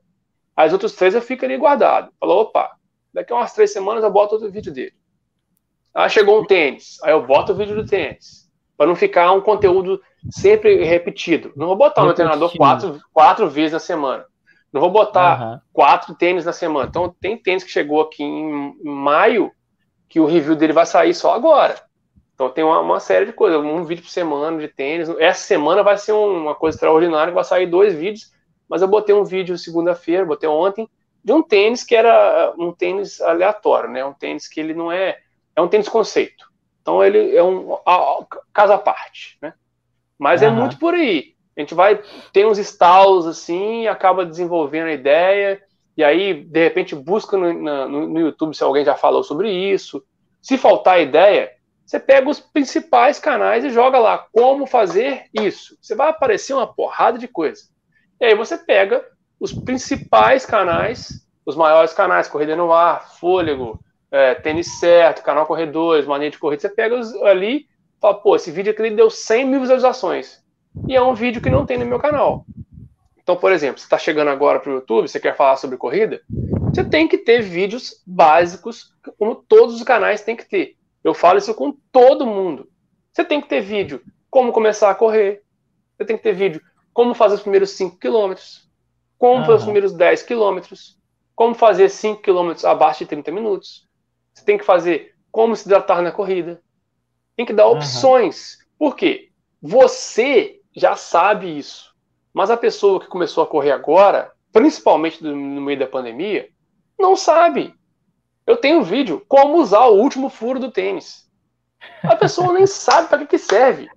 [0.56, 2.12] as outras três eu fico ali guardado.
[2.18, 2.72] Falou, opa,
[3.14, 4.94] daqui a umas três semanas eu boto outro vídeo dele.
[5.94, 8.50] Ah, chegou um tênis, aí eu boto o vídeo do tênis.
[8.76, 11.52] Para não ficar um conteúdo sempre repetido.
[11.56, 14.24] Não vou botar o meu treinador quatro, quatro vezes na semana.
[14.72, 15.60] Não vou botar uhum.
[15.72, 16.88] quatro tênis na semana.
[16.88, 19.52] Então, tem tênis que chegou aqui em maio,
[20.08, 21.76] que o review dele vai sair só agora.
[22.34, 25.08] Então tem uma, uma, série de coisas, um vídeo por semana de tênis.
[25.18, 28.32] Essa semana vai ser uma coisa extraordinária, vai sair dois vídeos,
[28.68, 30.88] mas eu botei um vídeo segunda-feira, botei ontem,
[31.22, 34.04] de um tênis que era um tênis aleatório, né?
[34.04, 35.18] Um tênis que ele não é.
[35.54, 36.51] É um tênis conceito.
[36.82, 37.78] Então ele é um
[38.52, 39.54] caso à parte, né?
[40.18, 40.48] Mas uhum.
[40.48, 41.32] é muito por aí.
[41.56, 45.62] A gente vai ter uns estalos assim, acaba desenvolvendo a ideia
[45.96, 50.02] e aí, de repente, busca no, no, no, YouTube se alguém já falou sobre isso.
[50.40, 51.50] Se faltar ideia,
[51.84, 55.76] você pega os principais canais e joga lá como fazer isso.
[55.80, 57.64] Você vai aparecer uma porrada de coisa.
[58.20, 59.04] E aí você pega
[59.38, 63.78] os principais canais, os maiores canais, Corrida no Ar, Fôlego,
[64.12, 66.60] é, Tênis Certo, Canal Corredores, Mania de Corrida.
[66.60, 67.66] Você pega os, ali e
[68.00, 70.42] fala, pô, esse vídeo aqui deu 100 mil visualizações.
[70.86, 72.44] E é um vídeo que não tem no meu canal.
[73.22, 76.20] Então, por exemplo, você está chegando agora para o YouTube, você quer falar sobre corrida,
[76.72, 80.76] você tem que ter vídeos básicos, como todos os canais têm que ter.
[81.02, 82.68] Eu falo isso com todo mundo.
[83.12, 85.42] Você tem que ter vídeo como começar a correr,
[85.96, 86.60] você tem que ter vídeo
[86.92, 88.68] como fazer os primeiros 5 quilômetros,
[89.18, 89.44] como uhum.
[89.44, 90.98] fazer os primeiros 10 quilômetros,
[91.34, 93.86] como fazer 5 quilômetros abaixo de 30 minutos.
[94.32, 96.62] Você tem que fazer como se hidratar na corrida.
[97.36, 98.58] Tem que dar opções.
[98.58, 98.66] Uhum.
[98.78, 99.30] Por quê?
[99.60, 101.92] Você já sabe isso.
[102.32, 106.48] Mas a pessoa que começou a correr agora, principalmente no meio da pandemia,
[106.98, 107.74] não sabe.
[108.46, 111.28] Eu tenho um vídeo como usar o último furo do tênis.
[112.02, 113.88] A pessoa nem sabe para que, que serve.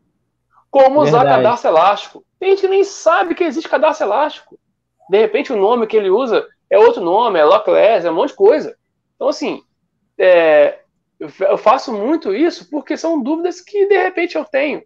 [0.69, 1.43] Como usar Verdade.
[1.43, 2.25] cadastro elástico.
[2.39, 4.59] Tem gente que nem sabe que existe cadastro elástico.
[5.09, 8.29] De repente o nome que ele usa é outro nome, é lockless, é um monte
[8.29, 8.75] de coisa.
[9.15, 9.63] Então, assim,
[10.17, 10.79] é,
[11.19, 14.83] eu faço muito isso porque são dúvidas que de repente eu tenho.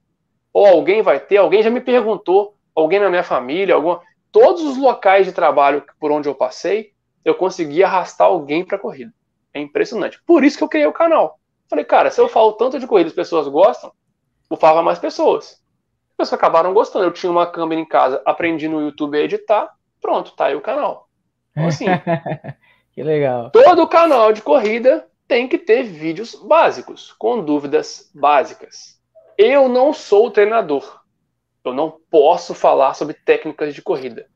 [0.53, 4.01] Ou alguém vai ter, alguém já me perguntou, alguém na minha família, alguma.
[4.31, 6.91] Todos os locais de trabalho por onde eu passei,
[7.25, 9.13] eu consegui arrastar alguém para corrida.
[9.53, 10.21] É impressionante.
[10.25, 11.39] Por isso que eu criei o canal.
[11.67, 13.91] Falei, cara, se eu falo tanto de corrida, as pessoas gostam,
[14.47, 15.61] vou falar mais pessoas.
[16.11, 17.05] As pessoas acabaram gostando.
[17.05, 20.61] Eu tinha uma câmera em casa, aprendi no YouTube a editar, pronto, tá aí o
[20.61, 21.07] canal.
[21.51, 21.85] Então, assim.
[22.93, 23.49] que legal.
[23.51, 28.99] Todo canal de corrida tem que ter vídeos básicos, com dúvidas básicas.
[29.37, 31.01] Eu não sou treinador.
[31.63, 34.27] Eu não posso falar sobre técnicas de corrida.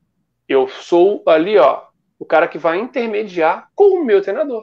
[0.48, 1.82] Eu sou ali, ó,
[2.16, 4.62] o cara que vai intermediar com o meu treinador.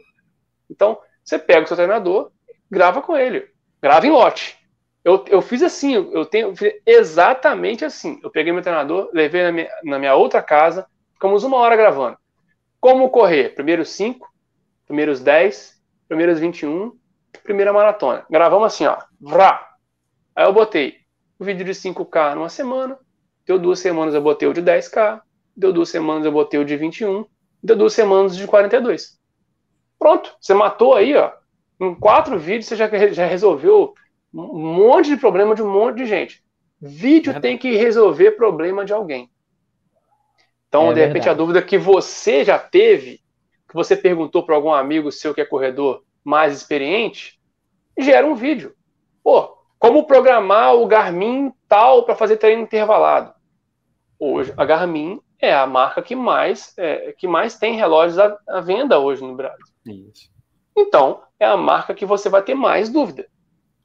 [0.70, 2.32] Então, você pega o seu treinador,
[2.72, 3.50] grava com ele.
[3.82, 4.58] Grava em lote.
[5.04, 6.54] Eu, eu fiz assim, eu tenho
[6.86, 8.22] exatamente assim.
[8.24, 12.18] Eu peguei meu treinador, levei na minha, na minha outra casa, ficamos uma hora gravando.
[12.80, 13.54] Como correr?
[13.54, 14.32] Primeiros cinco,
[14.88, 15.81] primeiros dez,
[16.12, 16.92] primeiros 21,
[17.42, 18.26] primeira maratona.
[18.30, 18.98] Gravamos assim, ó.
[19.18, 19.66] Vrá.
[20.36, 20.98] Aí eu botei
[21.40, 23.00] o vídeo de 5K numa semana,
[23.48, 25.22] deu duas semanas eu botei o de 10K,
[25.56, 27.26] deu duas semanas eu botei o de 21,
[27.64, 29.18] deu duas semanas de 42.
[29.98, 31.32] Pronto, você matou aí, ó.
[31.80, 33.94] Em quatro vídeos você já, já resolveu
[34.34, 36.44] um monte de problema de um monte de gente.
[36.82, 39.30] Vídeo é tem que resolver problema de alguém.
[40.68, 41.30] Então, é de repente, verdade.
[41.30, 43.21] a dúvida que você já teve,
[43.72, 47.40] que você perguntou para algum amigo seu que é corredor mais experiente,
[47.98, 48.76] gera um vídeo.
[49.24, 53.34] Pô, como programar o Garmin tal para fazer treino intervalado?
[54.20, 58.60] Hoje, a Garmin é a marca que mais, é, que mais tem relógios à, à
[58.60, 59.66] venda hoje no Brasil.
[59.86, 60.30] Isso.
[60.78, 63.26] Então, é a marca que você vai ter mais dúvida.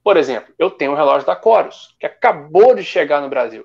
[0.03, 3.65] Por exemplo, eu tenho um relógio da Coros, que acabou de chegar no Brasil.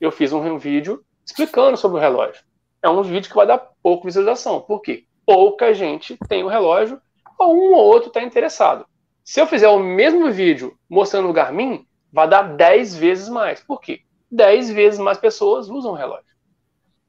[0.00, 2.42] Eu fiz um vídeo explicando sobre o relógio.
[2.82, 4.62] É um vídeo que vai dar pouca visualização.
[4.62, 5.04] Por quê?
[5.32, 7.00] Pouca gente tem o relógio,
[7.38, 8.84] ou um ou outro está interessado.
[9.24, 13.60] Se eu fizer o mesmo vídeo mostrando o Garmin, vai dar 10 vezes mais.
[13.60, 14.00] Por quê?
[14.30, 16.26] 10 vezes mais pessoas usam o relógio.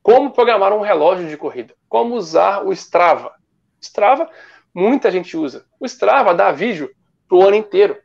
[0.02, 1.76] Como programar um relógio de corrida?
[1.90, 3.34] Como usar o Strava?
[3.82, 4.30] Strava,
[4.74, 5.66] muita gente usa.
[5.78, 6.90] O Strava dá vídeo
[7.28, 7.98] para o ano inteiro.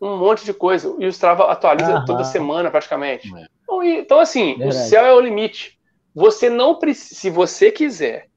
[0.00, 0.92] Um monte de coisa.
[0.98, 2.04] E o Strava atualiza Aham.
[2.04, 3.32] toda semana, praticamente.
[3.32, 3.46] É.
[3.62, 4.68] Então, então assim, Verdade.
[4.68, 5.78] o céu é o limite.
[6.12, 8.28] Você não precisa, se você quiser,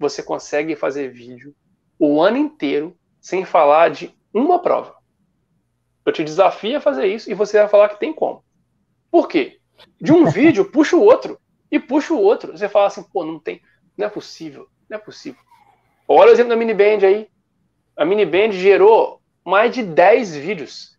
[0.00, 1.54] você consegue fazer vídeo
[1.98, 4.96] o ano inteiro sem falar de uma prova.
[6.06, 8.42] Eu te desafio a fazer isso e você vai falar que tem como.
[9.10, 9.60] Por quê?
[10.00, 11.38] De um vídeo, puxa o outro.
[11.70, 12.56] E puxa o outro.
[12.56, 13.60] Você fala assim, pô, não tem.
[13.94, 14.66] Não é possível.
[14.88, 15.40] Não é possível.
[16.08, 17.28] Olha o exemplo da mini band aí.
[17.94, 20.98] A mini band gerou mais de 10 vídeos.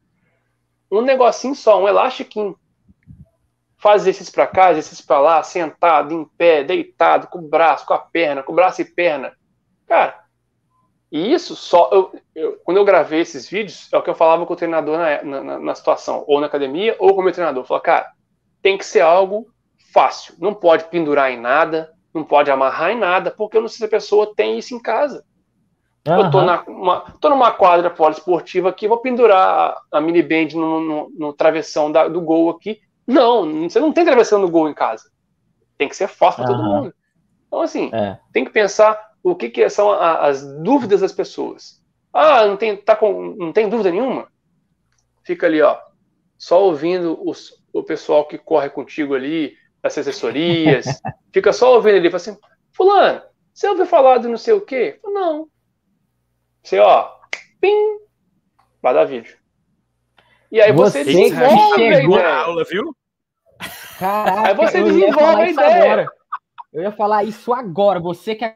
[0.92, 2.56] Um negocinho só, um elastiquinho.
[3.82, 7.94] Faz exercícios para cá, exercícios para lá, sentado, em pé, deitado, com o braço, com
[7.94, 9.34] a perna, com o braço e perna.
[9.88, 10.22] Cara,
[11.12, 11.90] e isso só.
[11.92, 14.98] Eu, eu, quando eu gravei esses vídeos, é o que eu falava com o treinador
[14.98, 17.64] na, na, na situação, ou na academia, ou com o meu treinador.
[17.64, 18.12] Eu falava, cara,
[18.62, 19.48] tem que ser algo
[19.92, 20.36] fácil.
[20.40, 23.86] Não pode pendurar em nada, não pode amarrar em nada, porque eu não sei se
[23.86, 25.26] a pessoa tem isso em casa.
[26.08, 26.18] Uhum.
[26.18, 30.56] Eu tô, na, uma, tô numa quadra poliesportiva aqui, vou pendurar a, a mini band
[30.56, 32.80] no, no, no travessão da, do gol aqui.
[33.12, 35.12] Não, você não tem travessão no gol em casa.
[35.78, 36.58] Tem que ser fácil para uhum.
[36.58, 36.96] todo mundo.
[37.48, 38.18] Então, assim, é.
[38.32, 41.82] tem que pensar o que, que são a, as dúvidas das pessoas.
[42.14, 44.28] Ah, não tem, tá com, não tem dúvida nenhuma?
[45.24, 45.78] Fica ali, ó,
[46.38, 50.86] só ouvindo os, o pessoal que corre contigo ali, das assessorias,
[51.34, 52.38] fica só ouvindo ali, fala assim,
[52.72, 53.22] fulano,
[53.54, 55.00] você ouviu falar de não sei o quê?
[55.04, 55.48] Não.
[56.64, 57.12] Você, ó,
[57.60, 58.00] pim,
[58.82, 59.38] vai dar vídeo.
[60.52, 62.36] E aí você, você desenvolve a ideia.
[62.36, 62.96] aula, viu?
[64.02, 65.84] Caraca, aí você desenvolve a ideia.
[65.84, 66.08] Agora.
[66.74, 68.00] Eu ia falar isso agora.
[68.00, 68.52] Você que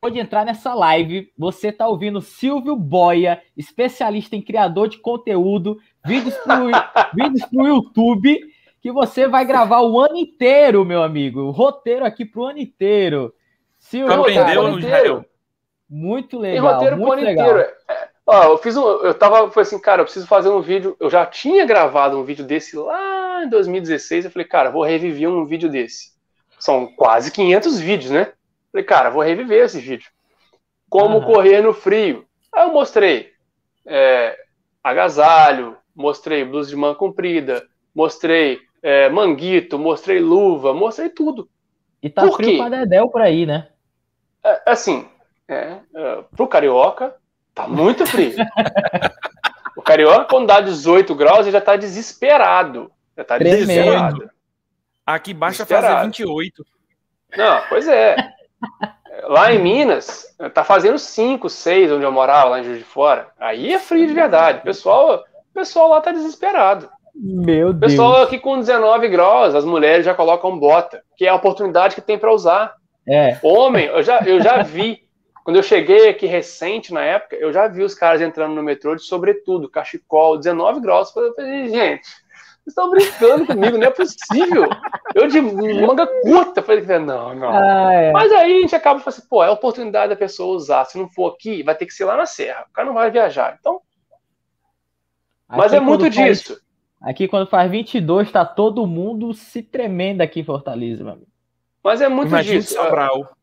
[0.00, 1.32] pode entrar nessa live.
[1.38, 6.58] Você está ouvindo Silvio Boia, especialista em criador de conteúdo, vídeos para
[7.14, 8.40] vídeos pro YouTube,
[8.80, 11.42] que você vai gravar o ano inteiro, meu amigo.
[11.42, 13.32] O roteiro aqui para o ano inteiro.
[13.78, 15.24] Silvio, aprendeu no Israel.
[15.88, 16.64] Muito legal.
[16.64, 17.46] Tem roteiro muito pro ano legal.
[17.46, 17.70] inteiro.
[17.88, 20.94] É, ó, eu fiz um, eu tava, foi assim, cara, eu preciso fazer um vídeo.
[21.00, 24.26] Eu já tinha gravado um vídeo desse lá em 2016.
[24.26, 26.12] Eu falei, cara, vou reviver um vídeo desse.
[26.58, 28.32] São quase 500 vídeos, né?
[28.70, 30.10] Falei, cara, vou reviver esse vídeo.
[30.90, 31.24] Como uhum.
[31.24, 32.26] correr no frio.
[32.52, 33.32] Aí eu mostrei
[33.86, 34.36] é,
[34.84, 41.48] agasalho, mostrei blusa de manga comprida, mostrei é, manguito, mostrei luva, mostrei tudo.
[42.02, 42.56] E tá por frio quê?
[42.58, 43.68] pra Dedéu por aí, né?
[44.44, 45.08] É, assim,
[45.48, 47.16] é, é, pro carioca,
[47.62, 48.34] tá muito frio.
[49.76, 52.90] o carioca, quando dá 18 graus, ele já tá desesperado.
[53.16, 53.66] Já tá Tremendo.
[53.66, 54.30] desesperado.
[55.04, 56.64] Aqui baixa fazer 28.
[57.36, 58.16] Não, pois é.
[59.24, 63.28] Lá em Minas, tá fazendo 5, 6 onde eu morava, lá em Juiz de Fora.
[63.38, 64.58] Aí é frio de verdade.
[64.58, 66.88] O pessoal, o pessoal lá tá desesperado.
[67.14, 67.92] Meu Deus.
[67.92, 72.00] Pessoal aqui com 19 graus, as mulheres já colocam bota, que é a oportunidade que
[72.00, 72.74] tem para usar.
[73.06, 73.38] É.
[73.42, 75.07] Homem, eu já, eu já vi.
[75.48, 78.94] Quando eu cheguei aqui recente, na época, eu já vi os caras entrando no metrô
[78.94, 81.10] de sobretudo, cachecol, 19 graus.
[81.16, 84.68] Eu falei, gente, vocês estão brincando comigo, não é possível.
[85.14, 87.48] Eu de manga curta, falei, não, não.
[87.48, 88.12] Ah, é.
[88.12, 90.84] Mas aí a gente acaba falando assim, pô, é a oportunidade da pessoa usar.
[90.84, 92.66] Se não for aqui, vai ter que ser lá na serra.
[92.68, 93.56] O cara não vai viajar.
[93.58, 93.80] Então.
[95.48, 96.60] Aqui mas é muito disso.
[97.00, 101.32] aqui, quando faz 22, tá todo mundo se tremendo aqui em Fortaleza, meu amigo.
[101.82, 102.74] Mas é muito Imagina disso.
[102.74, 103.37] Sobral.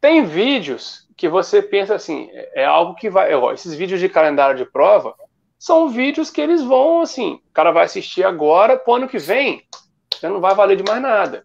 [0.00, 3.30] Tem vídeos que você pensa assim, é algo que vai.
[3.52, 5.14] Esses vídeos de calendário de prova
[5.58, 9.62] são vídeos que eles vão assim, o cara vai assistir agora, pro ano que vem,
[10.20, 11.44] já não vai valer de mais nada.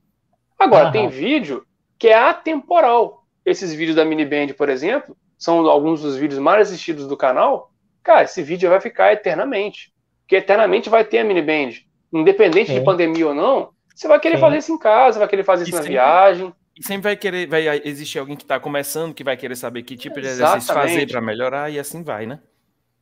[0.58, 1.66] Agora, tem vídeo
[2.00, 3.24] que é atemporal.
[3.46, 7.72] Esses vídeos da Miniband, por exemplo, são alguns dos vídeos mais assistidos do canal.
[8.02, 9.94] Cara, esse vídeo vai ficar eternamente.
[10.22, 11.74] Porque eternamente vai ter a Miniband.
[12.12, 12.80] Independente Sim.
[12.80, 14.42] de pandemia ou não, você vai querer Sim.
[14.42, 16.54] fazer isso em casa, vai querer fazer isso e na viagem.
[16.78, 19.96] E sempre vai querer, vai existir alguém que está começando que vai querer saber que
[19.96, 22.42] tipo de exercício fazer para melhorar e assim vai, né?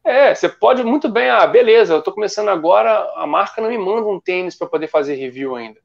[0.03, 3.77] É, você pode muito bem, ah, beleza, eu estou começando agora, a marca não me
[3.77, 5.79] manda um tênis para poder fazer review ainda.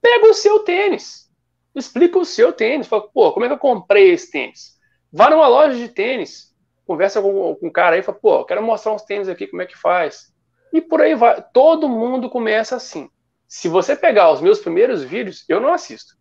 [0.00, 1.28] Pega o seu tênis,
[1.74, 4.78] explica o seu tênis, fala, pô, como é que eu comprei esse tênis?
[5.12, 6.54] Vá numa loja de tênis,
[6.86, 9.66] conversa com, com um cara aí, fala, pô, quero mostrar uns tênis aqui, como é
[9.66, 10.32] que faz?
[10.72, 13.10] E por aí vai, todo mundo começa assim.
[13.48, 16.14] Se você pegar os meus primeiros vídeos, eu não assisto.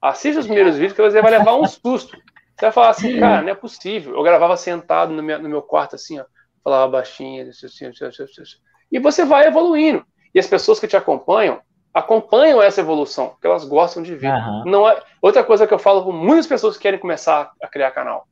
[0.00, 2.16] Assiste os primeiros vídeos que você vai levar um susto.
[2.56, 4.14] Você vai falar assim, cara, não é possível.
[4.14, 6.24] Eu gravava sentado no meu, no meu quarto assim, ó
[6.62, 8.56] falava baixinho, assim, assim, assim,
[8.92, 10.04] e você vai evoluindo.
[10.34, 11.60] E as pessoas que te acompanham
[11.92, 14.32] acompanham essa evolução, porque elas gostam de ver.
[14.32, 14.64] Uhum.
[14.64, 17.90] Não é outra coisa que eu falo com muitas pessoas que querem começar a criar
[17.90, 18.28] canal.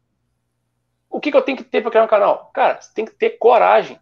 [1.11, 2.51] O que, que eu tenho que ter para criar um canal?
[2.55, 3.99] Cara, você tem que ter coragem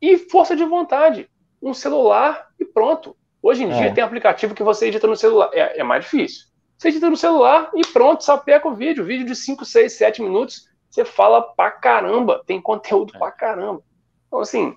[0.00, 1.28] e força de vontade,
[1.60, 3.16] um celular e pronto.
[3.42, 3.76] Hoje em é.
[3.76, 6.46] dia tem aplicativo que você edita no celular, é, é mais difícil.
[6.80, 10.66] Você edita no celular e pronto, sapeca o vídeo, vídeo de 5, 6, 7 minutos
[10.88, 13.82] você fala pra caramba, tem conteúdo pra caramba.
[14.26, 14.74] Então, assim,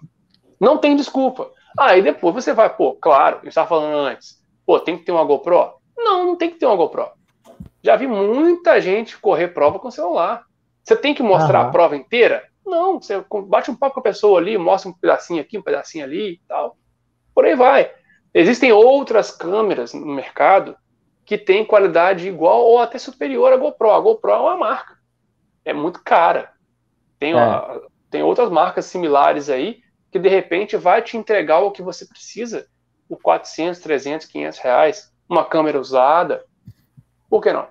[0.60, 1.50] não tem desculpa.
[1.80, 5.14] Aí ah, depois você vai, pô, claro, eu estava falando antes, pô, tem que ter
[5.14, 5.76] uma GoPro?
[5.98, 7.10] Não, não tem que ter uma GoPro.
[7.82, 10.44] Já vi muita gente correr prova com celular.
[10.84, 12.44] Você tem que mostrar a prova inteira?
[12.66, 16.04] Não, você bate um papo com a pessoa ali, mostra um pedacinho aqui, um pedacinho
[16.04, 16.76] ali e tal.
[17.34, 17.90] Por aí vai.
[18.34, 20.76] Existem outras câmeras no mercado
[21.26, 23.92] que têm qualidade igual ou até superior à GoPro.
[23.92, 25.04] A GoPro é uma marca
[25.66, 26.52] é muito cara.
[27.20, 27.82] Tem, é.
[28.10, 29.82] tem outras marcas similares aí
[30.12, 32.68] que de repente vai te entregar o que você precisa
[33.08, 35.14] por 400, 300, 500 reais.
[35.28, 36.46] Uma câmera usada.
[37.30, 37.68] Por que não?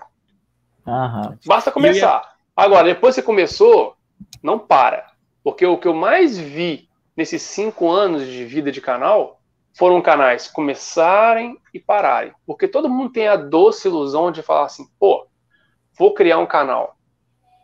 [0.87, 1.39] Aham.
[1.47, 2.35] Basta começar.
[2.57, 3.97] Agora, depois que você começou,
[4.43, 5.13] não para.
[5.45, 9.41] Porque o que eu mais vi nesses cinco anos de vida de canal
[9.75, 12.33] foram canais começarem e pararem.
[12.47, 15.27] Porque todo mundo tem a doce ilusão de falar assim, pô,
[15.99, 16.97] vou criar um canal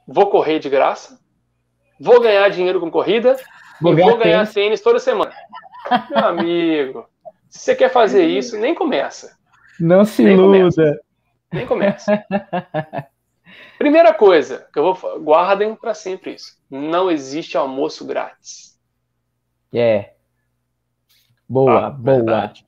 [0.08, 1.20] vou correr de graça,
[2.00, 3.36] vou ganhar dinheiro com corrida
[3.80, 5.32] vou ganhar vou ganhar tênis toda semana.
[6.10, 7.06] Meu amigo,
[7.50, 9.36] se você quer fazer isso, nem começa.
[9.78, 10.58] Não se nem iluda.
[10.58, 11.00] Começa.
[11.52, 12.24] Nem começa.
[13.78, 16.56] Primeira coisa que eu vou guardem para sempre isso.
[16.68, 18.76] Não existe almoço grátis.
[19.72, 20.14] É.
[21.48, 22.16] Boa, ah, boa.
[22.16, 22.66] Verdade.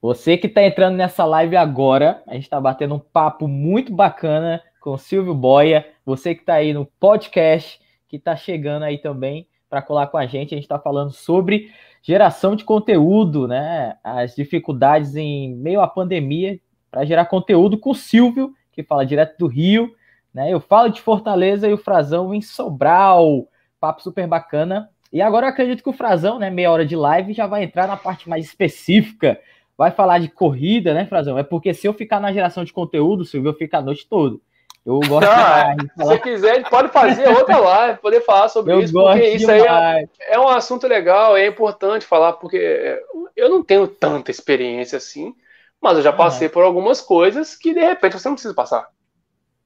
[0.00, 4.62] Você que está entrando nessa live agora, a gente está batendo um papo muito bacana
[4.80, 5.86] com Silvio Boia.
[6.04, 10.26] Você que está aí no podcast, que está chegando aí também para colar com a
[10.26, 13.96] gente, a gente está falando sobre geração de conteúdo, né?
[14.04, 19.36] As dificuldades em meio à pandemia para gerar conteúdo com o Silvio, que fala direto
[19.38, 19.92] do Rio,
[20.32, 20.52] né?
[20.52, 23.48] Eu falo de Fortaleza e o Frazão em Sobral.
[23.80, 24.88] Papo super bacana.
[25.16, 27.88] E agora eu acredito que o Frazão, né, meia hora de live, já vai entrar
[27.88, 29.40] na parte mais específica.
[29.74, 31.38] Vai falar de corrida, né, Frazão?
[31.38, 34.36] É porque se eu ficar na geração de conteúdo, Silvio, eu fico a noite toda.
[34.84, 36.12] Eu gosto Não, de falar.
[36.12, 40.08] Se quiser, pode fazer outra live, poder falar sobre eu isso, porque isso aí é,
[40.34, 43.02] é, um assunto legal, é importante falar, porque
[43.34, 45.34] eu não tenho tanta experiência assim,
[45.80, 48.86] mas eu já passei por algumas coisas que de repente você não precisa passar.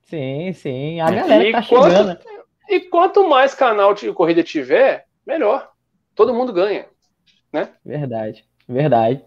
[0.04, 1.00] Sim, sim.
[1.00, 2.18] A galera e tá quanto, chegando.
[2.68, 5.72] E quanto mais canal de corrida tiver, melhor.
[6.14, 6.86] Todo mundo ganha,
[7.52, 7.72] né?
[7.84, 9.24] Verdade, verdade.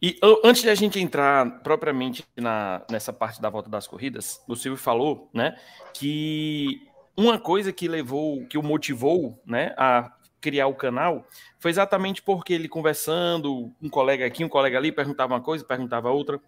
[0.00, 4.54] E antes de a gente entrar propriamente na, nessa parte da volta das corridas, o
[4.54, 5.56] Silvio falou, né,
[5.92, 6.80] que
[7.16, 11.26] uma coisa que levou, que o motivou, né, a criar o canal,
[11.58, 16.10] foi exatamente porque ele conversando, um colega aqui, um colega ali, perguntava uma coisa, perguntava
[16.10, 16.40] outra.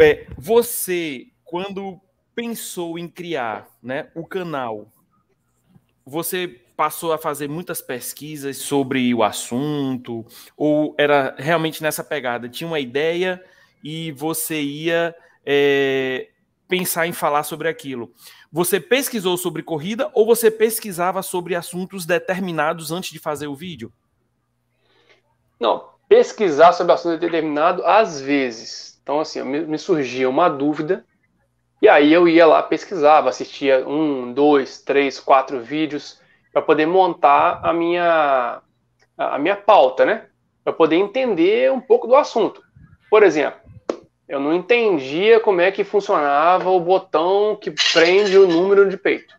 [0.00, 2.00] É, você, quando
[2.34, 4.90] pensou em criar né, o canal,
[6.08, 10.24] você passou a fazer muitas pesquisas sobre o assunto?
[10.56, 12.48] Ou era realmente nessa pegada?
[12.48, 13.44] Tinha uma ideia
[13.84, 16.28] e você ia é,
[16.66, 18.12] pensar em falar sobre aquilo.
[18.50, 23.92] Você pesquisou sobre corrida ou você pesquisava sobre assuntos determinados antes de fazer o vídeo?
[25.60, 28.98] Não, pesquisar sobre assunto determinado às vezes.
[29.02, 31.04] Então, assim, me, me surgia uma dúvida
[31.80, 36.20] e aí eu ia lá, pesquisava, assistia um, dois, três, quatro vídeos
[36.52, 38.60] para poder montar a minha,
[39.16, 40.26] a minha pauta, né?
[40.64, 42.62] Para poder entender um pouco do assunto.
[43.08, 43.60] Por exemplo,
[44.28, 49.34] eu não entendia como é que funcionava o botão que prende o número de peito.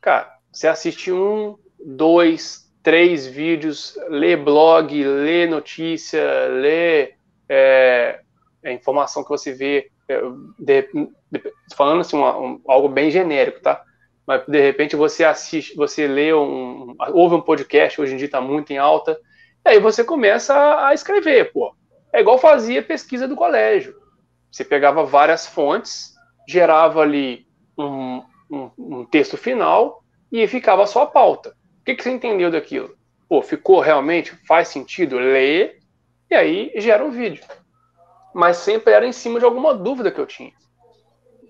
[0.00, 7.14] Cara, você assiste um, dois, três vídeos, lê blog, lê notícia, lê
[7.48, 8.20] é,
[8.64, 9.90] a informação que você vê, é,
[10.58, 10.88] de,
[11.30, 13.82] de, falando assim, uma, um, algo bem genérico, tá?
[14.26, 18.40] Mas de repente você assiste, você lê um, ouve um podcast, hoje em dia está
[18.40, 19.18] muito em alta,
[19.64, 21.74] e aí você começa a, a escrever, pô.
[22.12, 23.94] É igual fazia pesquisa do colégio.
[24.50, 26.14] Você pegava várias fontes,
[26.48, 27.46] gerava ali
[27.76, 30.02] um, um, um texto final
[30.32, 31.50] e ficava só a pauta.
[31.80, 32.96] O que, que você entendeu daquilo?
[33.28, 34.34] Pô, ficou realmente?
[34.46, 35.18] Faz sentido?
[35.18, 35.76] Lê
[36.30, 37.42] e aí gera um vídeo
[38.38, 40.52] mas sempre era em cima de alguma dúvida que eu tinha.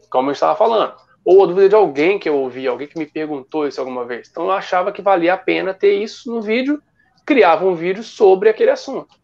[0.09, 0.95] Como eu estava falando.
[1.23, 4.31] Ou a dúvida de alguém que eu ouvi, alguém que me perguntou isso alguma vez.
[4.31, 6.83] Então eu achava que valia a pena ter isso no vídeo,
[7.27, 9.15] criava um vídeo sobre aquele assunto.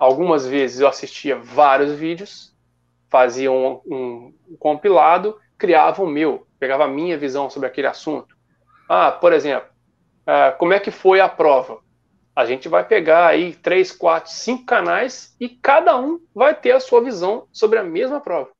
[0.00, 2.56] Algumas vezes eu assistia vários vídeos,
[3.10, 8.34] fazia um, um, um compilado, criava o meu, pegava a minha visão sobre aquele assunto.
[8.88, 9.68] Ah, por exemplo,
[10.22, 11.80] uh, como é que foi a prova?
[12.38, 16.78] A gente vai pegar aí três, quatro, cinco canais e cada um vai ter a
[16.78, 18.50] sua visão sobre a mesma prova.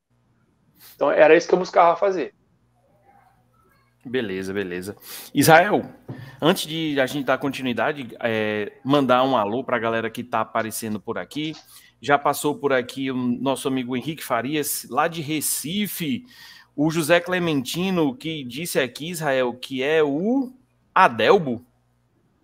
[0.97, 2.35] Então era isso que eu buscava fazer.
[4.05, 4.97] Beleza, beleza.
[5.33, 5.85] Israel,
[6.43, 10.41] antes de a gente dar continuidade, é, mandar um alô para a galera que está
[10.41, 11.53] aparecendo por aqui.
[12.01, 16.25] Já passou por aqui o nosso amigo Henrique Farias, lá de Recife.
[16.75, 20.53] O José Clementino, que disse aqui, Israel, que é o
[20.93, 21.65] Adelbo.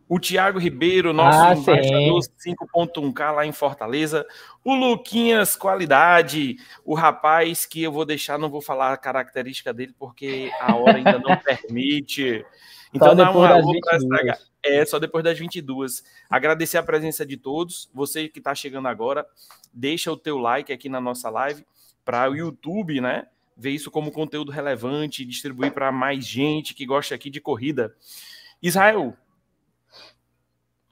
[0.09, 4.27] O Tiago Ribeiro, nosso ah, embaixador 5.1K lá em Fortaleza.
[4.63, 9.95] O Luquinhas Qualidade, o rapaz que eu vou deixar, não vou falar a característica dele
[9.99, 12.45] porque a hora ainda não permite.
[12.93, 16.05] Então dá um alô para É, só depois das 22.
[16.29, 17.91] Agradecer a presença de todos.
[17.95, 19.27] Você que está chegando agora,
[19.73, 21.65] deixa o teu like aqui na nossa live
[22.05, 23.27] para o YouTube, né?
[23.57, 27.95] Ver isso como conteúdo relevante, distribuir para mais gente que gosta aqui de corrida.
[28.63, 29.17] Israel,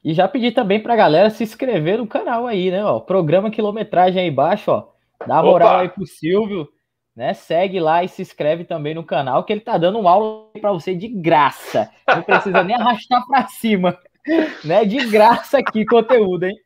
[0.05, 2.84] e já pedi também pra galera se inscrever no canal aí, né?
[2.84, 4.88] Ó, programa quilometragem aí embaixo, ó.
[5.26, 5.80] Dá moral Opa.
[5.82, 6.68] aí pro Silvio,
[7.14, 7.34] né?
[7.34, 10.72] Segue lá e se inscreve também no canal, que ele tá dando um aula para
[10.72, 11.88] você de graça.
[12.09, 13.96] Não precisa nem arrastar para cima,
[14.64, 14.84] né?
[14.84, 16.57] De graça aqui conteúdo, hein?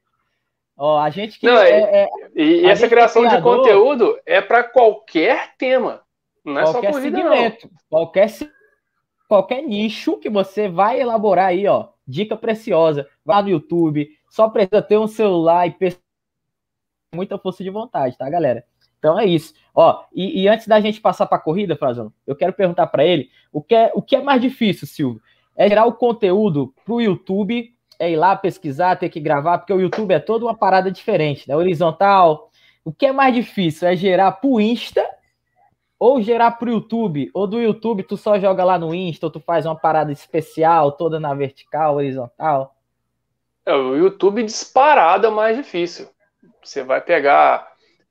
[0.78, 4.62] Ó, a gente que Não, é, é, e essa criação criador, de conteúdo é para
[4.62, 6.02] qualquer tema,
[6.44, 7.78] não é qualquer só corrida, segmento, não.
[7.88, 8.28] Qualquer
[9.28, 13.08] qualquer nicho que você vai elaborar aí, ó Dica preciosa.
[13.24, 14.08] Vá no YouTube.
[14.28, 15.74] Só precisa ter um celular e
[17.14, 18.64] muita força de vontade, tá, galera?
[18.98, 19.54] Então é isso.
[19.74, 23.04] Ó, e, e antes da gente passar para a corrida, Frazão, eu quero perguntar para
[23.04, 25.22] ele o que, é, o que é mais difícil, Silvio?
[25.56, 29.72] É gerar o conteúdo para o YouTube, é ir lá pesquisar, ter que gravar, porque
[29.72, 31.56] o YouTube é toda uma parada diferente, né?
[31.56, 32.50] Horizontal.
[32.84, 35.04] O que é mais difícil é gerar para o Insta
[35.98, 39.30] ou gerar para o YouTube, ou do YouTube tu só joga lá no Insta, ou
[39.30, 42.74] tu faz uma parada especial, toda na vertical, horizontal?
[43.64, 46.08] É, o YouTube disparado é mais difícil.
[46.62, 47.66] Você vai pegar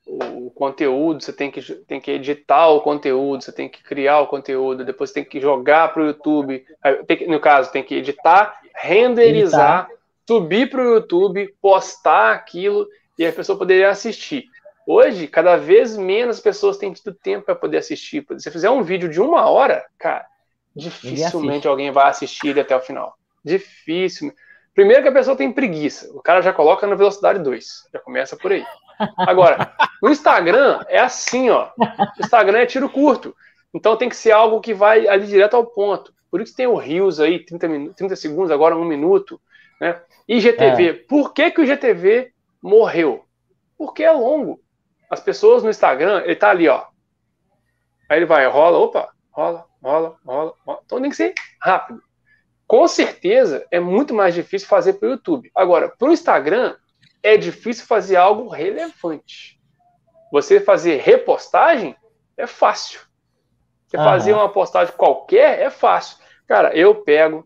[0.07, 4.27] o conteúdo, você tem que, tem que editar o conteúdo, você tem que criar o
[4.27, 6.63] conteúdo, depois tem que jogar para o YouTube.
[7.27, 9.99] No caso, tem que editar, renderizar, editar.
[10.27, 14.45] subir para o YouTube, postar aquilo e a pessoa poderia assistir.
[14.86, 18.25] Hoje, cada vez menos pessoas têm tido tempo para poder assistir.
[18.29, 20.25] Se você fizer um vídeo de uma hora, cara,
[20.75, 23.17] dificilmente alguém vai assistir ele até o final.
[23.43, 24.33] Difícil.
[24.75, 26.11] Primeiro que a pessoa tem preguiça.
[26.13, 27.89] O cara já coloca na velocidade 2.
[27.93, 28.65] Já começa por aí.
[29.17, 29.73] Agora,
[30.03, 31.69] no Instagram é assim, ó.
[31.79, 33.36] O Instagram é tiro curto.
[33.73, 36.13] Então tem que ser algo que vai ali direto ao ponto.
[36.29, 39.39] Por isso tem o Rios aí, 30, minutos, 30 segundos, agora um minuto.
[39.79, 39.99] Né?
[40.27, 40.89] E GTV.
[40.89, 40.93] É.
[40.93, 42.31] Por que, que o GTV
[42.61, 43.23] morreu?
[43.77, 44.59] Porque é longo.
[45.10, 46.86] As pessoas no Instagram, ele tá ali, ó.
[48.10, 50.53] Aí ele vai, rola, opa, rola, rola, rola.
[50.66, 50.80] rola.
[50.86, 52.01] Então tem que ser rápido.
[52.68, 55.51] Com certeza é muito mais difícil fazer para o YouTube.
[55.53, 56.76] Agora, para o Instagram,
[57.22, 59.60] é difícil fazer algo relevante.
[60.32, 61.95] Você fazer repostagem
[62.38, 63.01] é fácil.
[63.88, 66.18] Você fazer uma postagem qualquer é fácil.
[66.47, 67.45] Cara, eu pego.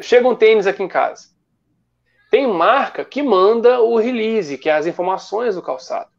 [0.00, 1.28] Chega um tênis aqui em casa.
[2.30, 6.10] Tem marca que manda o release, que é as informações do calçado.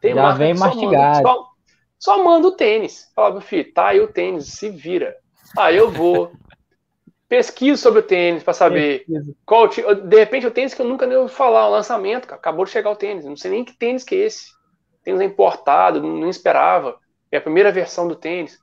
[0.00, 1.22] Tem Já vem mastigado.
[1.26, 1.50] Só,
[1.98, 3.10] só, manda o tênis.
[3.14, 5.16] Fala, meu filho, tá aí o tênis, se vira.
[5.56, 6.32] Aí eu vou.
[7.28, 9.32] pesquiso sobre o tênis para saber Pesquisa.
[9.46, 9.68] qual.
[9.68, 12.72] De repente, o tênis que eu nunca nem ouvi falar, o lançamento, cara, acabou de
[12.72, 13.24] chegar o tênis.
[13.24, 14.50] Não sei nem que tênis que é esse.
[15.04, 16.98] Tênis é importado, não, não esperava.
[17.30, 18.58] É a primeira versão do tênis.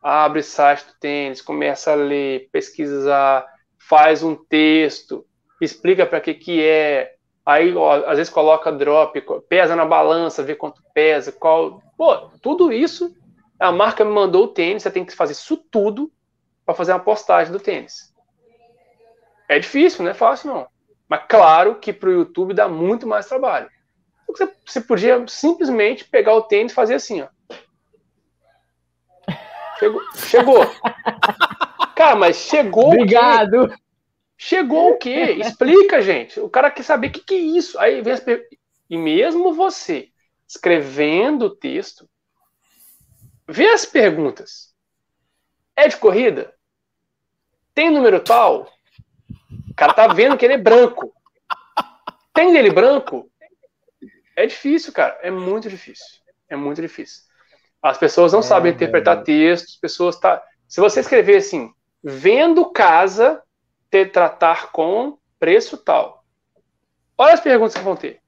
[0.00, 3.44] Abre o site do tênis, começa a ler, pesquisar,
[3.88, 5.24] faz um texto,
[5.60, 7.12] explica para que que é,
[7.44, 12.72] aí ó, às vezes coloca drop, pesa na balança, vê quanto pesa, qual, pô, tudo
[12.72, 13.14] isso
[13.58, 16.10] a marca me mandou o tênis, você tem que fazer isso tudo
[16.66, 18.12] para fazer uma postagem do tênis.
[19.48, 20.66] É difícil, não é fácil não.
[21.08, 23.68] Mas claro que para o YouTube dá muito mais trabalho.
[24.26, 27.28] Você, você podia simplesmente pegar o tênis e fazer assim, ó.
[29.78, 30.02] Chegou.
[30.14, 30.66] Chegou.
[31.94, 32.86] Cara, mas chegou.
[32.86, 33.72] Obrigado.
[34.44, 35.36] Chegou o quê?
[35.38, 36.40] Explica, gente.
[36.40, 37.78] O cara quer saber o que, que é isso.
[37.78, 38.44] Aí vem as per...
[38.90, 40.08] E mesmo você
[40.48, 42.10] escrevendo o texto,
[43.48, 44.74] vê as perguntas.
[45.76, 46.52] É de corrida?
[47.72, 48.68] Tem número tal?
[49.70, 51.14] O cara tá vendo que ele é branco.
[52.34, 53.30] Tem dele branco?
[54.34, 55.20] É difícil, cara.
[55.22, 56.20] É muito difícil.
[56.48, 57.22] É muito difícil.
[57.80, 59.22] As pessoas não é, sabem interpretar é.
[59.22, 60.42] textos, pessoas tá.
[60.66, 61.72] Se você escrever assim,
[62.02, 63.40] vendo casa,
[63.92, 66.24] ter, tratar com preço tal.
[67.16, 68.22] Olha as perguntas que vão ter.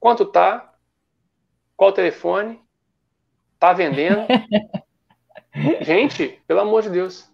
[0.00, 0.74] Quanto tá?
[1.76, 2.60] Qual telefone?
[3.60, 4.26] Tá vendendo?
[5.80, 7.30] Gente, pelo amor de Deus.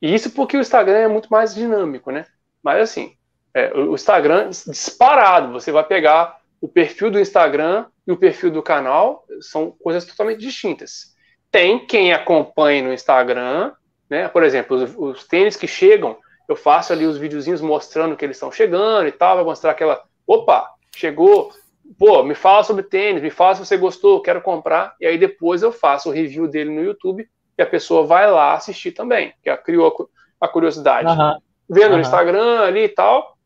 [0.00, 2.24] E isso porque o Instagram é muito mais dinâmico, né?
[2.62, 3.14] Mas assim,
[3.52, 8.62] é, o Instagram disparado, você vai pegar o perfil do Instagram e o perfil do
[8.62, 11.14] canal são coisas totalmente distintas.
[11.50, 13.74] Tem quem acompanha no Instagram,
[14.08, 14.28] né?
[14.28, 16.16] Por exemplo, os, os tênis que chegam,
[16.48, 20.02] eu faço ali os videozinhos mostrando que eles estão chegando e tal, vai mostrar aquela,
[20.26, 21.52] opa, chegou,
[21.98, 25.62] pô, me fala sobre tênis, me fala se você gostou, quero comprar, e aí depois
[25.62, 29.54] eu faço o review dele no YouTube e a pessoa vai lá assistir também, que
[29.58, 30.08] criou
[30.40, 31.08] a curiosidade.
[31.08, 31.38] Uhum.
[31.68, 31.96] Vendo uhum.
[31.96, 33.36] no Instagram ali e tal,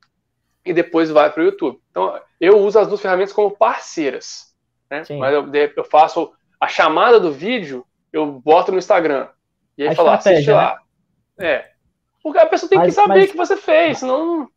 [0.64, 1.78] e depois vai para o YouTube.
[1.90, 4.54] Então, eu uso as duas ferramentas como parceiras.
[4.90, 5.02] Né?
[5.18, 9.28] Mas eu, eu, faço a chamada do vídeo, eu boto no Instagram.
[9.76, 10.54] E aí a fala, assiste né?
[10.54, 10.78] lá.
[11.38, 11.64] É.
[12.22, 13.30] Porque a pessoa tem mas, que saber o mas...
[13.30, 14.48] que você fez, senão.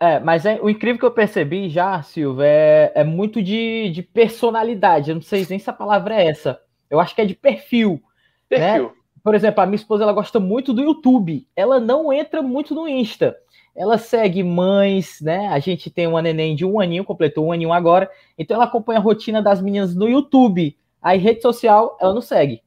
[0.00, 4.02] É, mas é, o incrível que eu percebi já, Silva, é, é muito de, de
[4.02, 5.10] personalidade.
[5.10, 6.60] Eu não sei nem se a palavra é essa.
[6.88, 8.00] Eu acho que é de perfil.
[8.48, 8.84] Perfil.
[8.84, 8.90] Né?
[9.24, 11.46] Por exemplo, a minha esposa ela gosta muito do YouTube.
[11.56, 13.36] Ela não entra muito no Insta.
[13.74, 15.48] Ela segue mães, né?
[15.48, 18.10] A gente tem uma neném de um aninho, completou um aninho agora.
[18.38, 20.76] Então ela acompanha a rotina das meninas no YouTube.
[21.02, 22.62] Aí rede social ela não segue.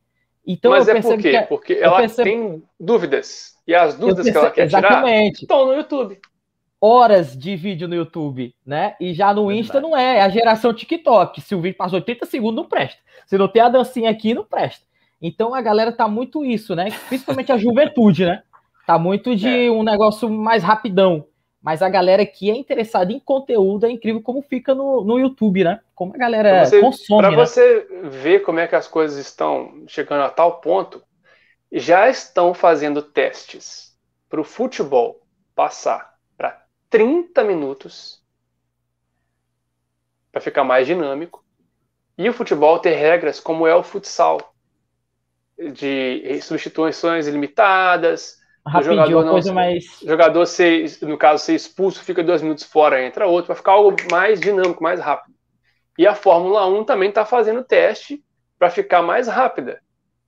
[0.46, 1.32] Então Mas é por quê?
[1.32, 2.30] Que, Porque ela percebo...
[2.30, 3.56] tem dúvidas.
[3.68, 4.40] E as dúvidas percebo...
[4.40, 5.40] que ela quer Exatamente.
[5.40, 6.20] tirar estão no YouTube.
[6.84, 8.96] Horas de vídeo no YouTube, né?
[9.00, 10.18] E já no Insta não é.
[10.18, 11.40] É a geração TikTok.
[11.40, 13.00] Se o vídeo passa 80 segundos, não presta.
[13.28, 14.84] Se não tem a dancinha aqui, não presta.
[15.22, 16.88] Então a galera tá muito isso, né?
[17.08, 18.42] Principalmente a juventude, né?
[18.88, 19.72] Tá muito de é.
[19.72, 21.28] um negócio mais rapidão.
[21.62, 25.64] Mas a galera que é interessada em conteúdo é incrível como fica no, no YouTube,
[25.64, 25.80] né?
[25.94, 27.22] Como a galera pra você, consome.
[27.22, 27.38] Para né?
[27.38, 31.04] você ver como é que as coisas estão chegando a tal ponto,
[31.72, 33.96] já estão fazendo testes
[34.28, 35.22] para o futebol
[35.54, 38.22] passar para 30 minutos
[40.32, 41.44] para ficar mais dinâmico
[42.18, 44.54] e o futebol ter regras como é o futsal
[45.74, 49.86] de substituições ilimitadas, Rapidinho, jogador não, coisa mais.
[50.04, 53.96] jogador ser, no caso, ser expulso, fica dois minutos fora, entra outro, para ficar algo
[54.12, 55.34] mais dinâmico, mais rápido.
[55.98, 58.24] E a Fórmula 1 também está fazendo teste
[58.58, 59.82] para ficar mais rápida.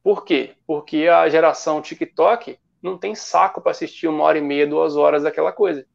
[0.04, 0.52] Por quê?
[0.66, 5.24] Porque a geração TikTok não tem saco para assistir uma hora e meia, duas horas
[5.24, 5.86] daquela coisa.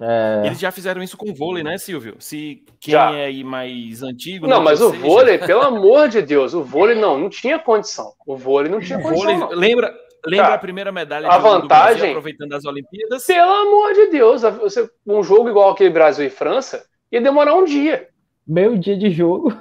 [0.00, 0.42] É...
[0.46, 2.16] Eles já fizeram isso com o vôlei, né, Silvio?
[2.18, 3.14] Se quem já.
[3.14, 4.46] é aí mais antigo.
[4.46, 5.02] Não, mas o seja...
[5.02, 8.12] vôlei, pelo amor de Deus, o vôlei não, não tinha condição.
[8.26, 9.38] O vôlei não tinha condição.
[9.38, 9.94] Vôlei, lembra,
[10.26, 13.26] Lembra Cara, a primeira medalha a vantagem, Brasil, aproveitando as Olimpíadas?
[13.26, 17.64] Pelo amor de Deus, você, um jogo igual aquele Brasil e França ia demorar um
[17.64, 18.08] dia.
[18.46, 19.52] Meio dia de jogo.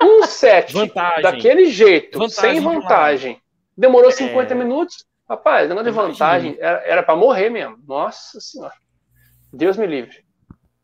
[0.00, 1.22] Um set vantagem.
[1.22, 3.40] daquele jeito, vantagem sem vantagem.
[3.76, 4.56] Demorou 50 é...
[4.56, 5.04] minutos.
[5.28, 7.76] Rapaz, negócio de vantagem era para morrer mesmo.
[7.86, 8.74] Nossa senhora.
[9.52, 10.24] Deus me livre.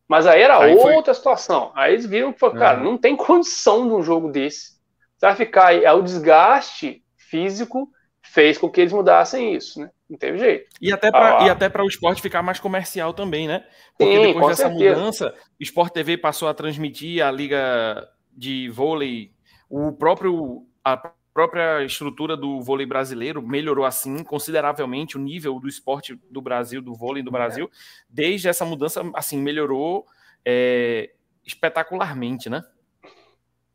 [0.09, 1.14] Mas aí era aí outra foi...
[1.14, 1.72] situação.
[1.74, 2.85] Aí eles viram que, cara, uhum.
[2.85, 4.72] não tem condição de um jogo desse.
[5.16, 7.89] Você vai ficar aí, é o desgaste físico
[8.33, 9.91] fez com que eles mudassem isso, né?
[10.09, 10.66] Não teve jeito.
[10.80, 13.62] E até para ah, o esporte ficar mais comercial também, né?
[13.99, 14.97] Porque sim, depois dessa certeza.
[14.97, 19.33] mudança, o Sport TV passou a transmitir a liga de vôlei,
[19.68, 26.18] o próprio a própria estrutura do vôlei brasileiro melhorou assim consideravelmente o nível do esporte
[26.30, 27.33] do Brasil, do vôlei do é.
[27.33, 27.70] Brasil,
[28.09, 30.07] desde essa mudança, assim, melhorou
[30.45, 31.11] é,
[31.45, 32.62] espetacularmente, né?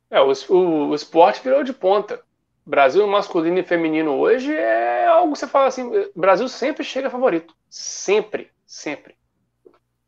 [0.10, 2.22] É, o, o, o, esporte virou de ponta.
[2.68, 7.56] Brasil masculino e feminino hoje é algo que você fala assim, Brasil sempre chega favorito.
[7.70, 9.16] Sempre, sempre.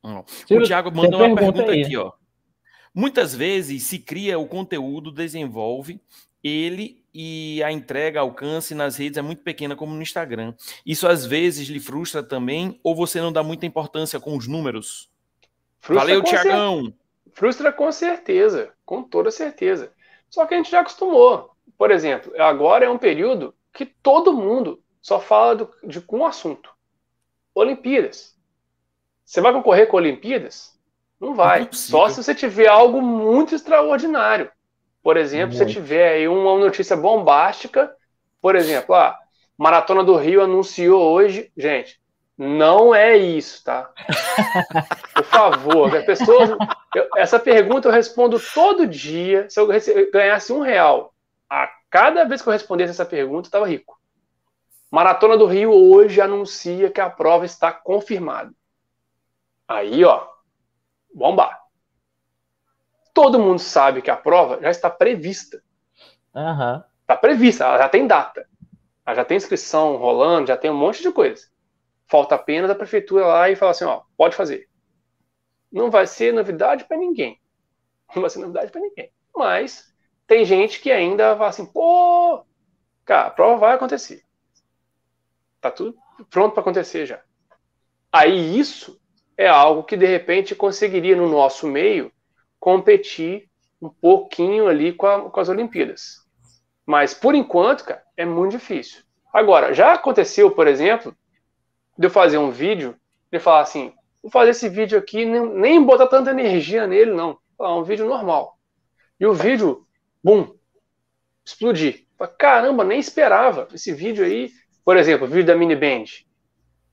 [0.04, 1.84] O Thiago mandou uma pergunta aí.
[1.84, 2.12] aqui, ó.
[2.94, 6.02] Muitas vezes se cria o conteúdo, desenvolve,
[6.44, 10.54] ele e a entrega, alcance nas redes é muito pequena, como no Instagram.
[10.86, 15.10] Isso às vezes lhe frustra também, ou você não dá muita importância com os números?
[15.80, 16.86] Frustra Valeu, Tiagão!
[16.86, 16.94] Cer...
[17.32, 19.94] Frustra com certeza, com toda certeza.
[20.30, 21.52] Só que a gente já acostumou.
[21.80, 26.70] Por exemplo, agora é um período que todo mundo só fala do, de um assunto:
[27.56, 28.36] Olimpíadas.
[29.24, 30.78] Você vai concorrer com Olimpíadas?
[31.18, 31.62] Não vai.
[31.62, 34.52] Não Só se você tiver algo muito extraordinário.
[35.02, 37.96] Por exemplo, se tiver aí uma notícia bombástica,
[38.42, 39.20] por exemplo, a ah,
[39.58, 41.98] Maratona do Rio anunciou hoje, gente,
[42.38, 43.90] não é isso, tá?
[45.16, 46.58] Por favor, a pessoa,
[46.94, 49.50] eu, essa pergunta eu respondo todo dia.
[49.50, 49.68] Se eu
[50.12, 51.14] ganhasse um real
[51.50, 54.00] a cada vez que eu respondesse essa pergunta, eu estava rico.
[54.92, 58.54] Maratona do Rio hoje anuncia que a prova está confirmada.
[59.68, 60.28] Aí, ó,
[61.14, 61.60] bombar.
[63.14, 65.62] Todo mundo sabe que a prova já está prevista.
[66.34, 66.84] Uhum.
[67.02, 68.48] Está prevista, ela já tem data.
[69.06, 71.48] Ela já tem inscrição rolando, já tem um monte de coisa.
[72.08, 74.68] Falta apenas a prefeitura lá e falar assim, ó, pode fazer.
[75.72, 77.40] Não vai ser novidade para ninguém.
[78.16, 79.12] Não vai ser novidade para ninguém.
[79.36, 79.89] Mas
[80.30, 82.46] tem gente que ainda fala assim, pô,
[83.04, 84.22] cara, a prova vai acontecer.
[85.60, 85.98] Tá tudo
[86.30, 87.20] pronto para acontecer já.
[88.12, 89.02] Aí isso
[89.36, 92.12] é algo que de repente conseguiria no nosso meio
[92.60, 93.50] competir
[93.82, 96.20] um pouquinho ali com, a, com as Olimpíadas.
[96.86, 99.02] Mas por enquanto, cara, é muito difícil.
[99.34, 101.16] Agora, já aconteceu, por exemplo,
[101.98, 102.96] de eu fazer um vídeo
[103.32, 107.40] e falar assim: vou fazer esse vídeo aqui, nem, nem botar tanta energia nele, não.
[107.58, 108.60] Falar um vídeo normal.
[109.20, 109.88] E o vídeo,
[110.24, 110.56] bum,
[111.46, 112.06] explodir.
[112.38, 113.68] Caramba, nem esperava.
[113.74, 114.52] Esse vídeo aí
[114.90, 116.06] por exemplo, o vídeo da Mini Band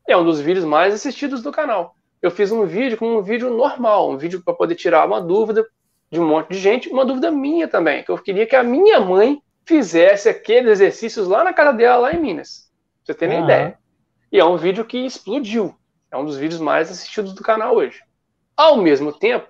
[0.06, 1.96] é um dos vídeos mais assistidos do canal.
[2.20, 5.66] Eu fiz um vídeo com um vídeo normal, um vídeo para poder tirar uma dúvida
[6.10, 9.00] de um monte de gente, uma dúvida minha também, que eu queria que a minha
[9.00, 12.70] mãe fizesse aqueles exercícios lá na casa dela, lá em Minas.
[13.02, 13.44] Pra você ter uhum.
[13.44, 13.78] ideia.
[14.30, 15.74] E é um vídeo que explodiu.
[16.10, 18.02] É um dos vídeos mais assistidos do canal hoje.
[18.54, 19.48] Ao mesmo tempo,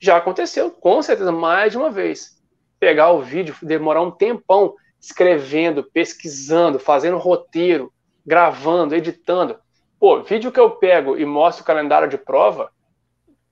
[0.00, 2.35] já aconteceu, com certeza, mais de uma vez.
[2.78, 7.92] Pegar o vídeo, demorar um tempão escrevendo, pesquisando, fazendo roteiro,
[8.24, 9.58] gravando, editando.
[9.98, 12.70] Pô, vídeo que eu pego e mostro o calendário de prova,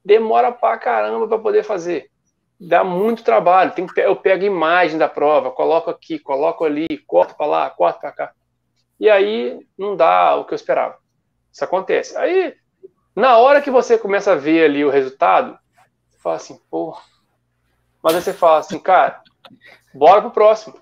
[0.04, 2.10] demora pra caramba para poder fazer.
[2.60, 3.72] Dá muito trabalho.
[3.72, 8.12] Tem, eu pego imagem da prova, coloco aqui, coloco ali, corto para lá, corto para
[8.12, 8.32] cá.
[8.98, 10.98] E aí não dá o que eu esperava.
[11.52, 12.16] Isso acontece.
[12.16, 12.54] Aí,
[13.14, 15.58] na hora que você começa a ver ali o resultado,
[16.10, 16.96] você fala assim, pô.
[18.04, 19.22] Mas aí você fala assim, cara,
[19.94, 20.78] bora pro próximo.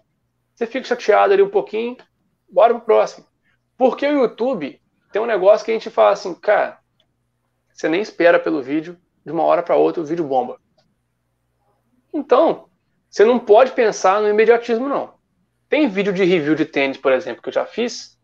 [0.57, 1.97] Você fica chateado ali um pouquinho,
[2.51, 3.25] bora pro próximo.
[3.79, 6.81] Porque o YouTube tem um negócio que a gente fala assim, cara,
[7.73, 10.59] você nem espera pelo vídeo, de uma hora para outra o vídeo bomba.
[12.13, 12.69] Então,
[13.09, 15.15] você não pode pensar no imediatismo, não.
[15.69, 18.19] Tem vídeo de review de tênis, por exemplo, que eu já fiz,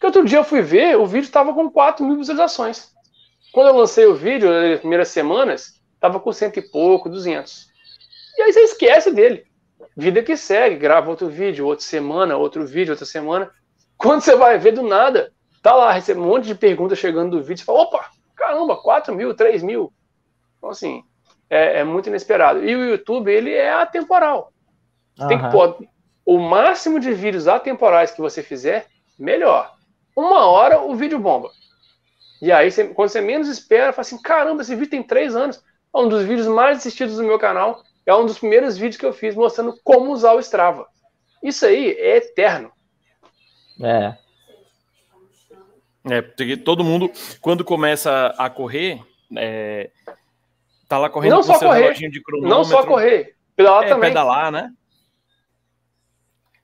[0.00, 2.94] que outro dia eu fui ver, o vídeo estava com 4 mil visualizações.
[3.52, 7.67] Quando eu lancei o vídeo, nas primeiras semanas, estava com cento e pouco, 200.
[8.38, 9.48] E aí você esquece dele
[9.98, 13.50] vida que segue, grava outro vídeo, outra semana, outro vídeo, outra semana.
[13.96, 17.42] Quando você vai ver do nada, tá lá, recebe um monte de perguntas chegando do
[17.42, 19.92] vídeo, você fala, opa, caramba, 4 mil, 3 mil.
[20.56, 21.02] Então, assim,
[21.50, 22.64] é, é muito inesperado.
[22.64, 24.52] E o YouTube, ele é atemporal.
[25.18, 25.26] Uhum.
[25.26, 25.76] Tem que pôr
[26.24, 28.86] o máximo de vídeos atemporais que você fizer,
[29.18, 29.74] melhor.
[30.14, 31.50] Uma hora o vídeo bomba.
[32.40, 35.60] E aí, você, quando você menos espera, fala assim, caramba, esse vídeo tem 3 anos.
[35.92, 39.04] É um dos vídeos mais assistidos do meu canal é um dos primeiros vídeos que
[39.04, 40.86] eu fiz mostrando como usar o Strava.
[41.42, 42.72] Isso aí é eterno.
[43.82, 44.16] É.
[46.10, 48.98] É, porque todo mundo, quando começa a correr,
[49.36, 49.90] é,
[50.88, 52.56] tá lá correndo não com só correr, de cronômetro.
[52.56, 54.08] Não só correr, pedalar é, também.
[54.08, 54.72] Pedalar, né?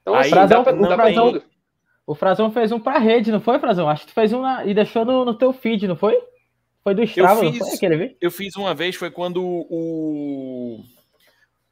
[0.01, 1.43] Então, aí, Frazão, dá, o, Frazão,
[2.07, 3.87] o Frazão fez um pra rede, não foi, Frazão?
[3.87, 6.19] Acho que tu fez um na, e deixou no, no teu feed, não foi?
[6.83, 8.17] Foi do Strava, eu fiz, não foi aquele?
[8.19, 10.83] Eu fiz uma vez, foi quando o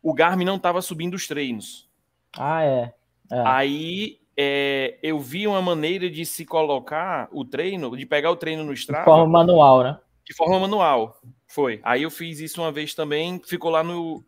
[0.03, 1.89] o Garmin não estava subindo os treinos.
[2.37, 2.95] Ah, é.
[3.31, 3.43] é.
[3.47, 8.65] Aí é, eu vi uma maneira de se colocar o treino, de pegar o treino
[8.65, 9.05] no Strava.
[9.05, 9.99] De forma manual, né?
[10.25, 11.21] De forma manual.
[11.47, 11.81] Foi.
[11.83, 14.25] Aí eu fiz isso uma vez também, ficou lá no,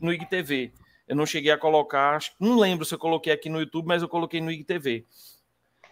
[0.00, 0.72] no IGTV.
[1.08, 4.08] Eu não cheguei a colocar, não lembro se eu coloquei aqui no YouTube, mas eu
[4.08, 5.06] coloquei no IGTV.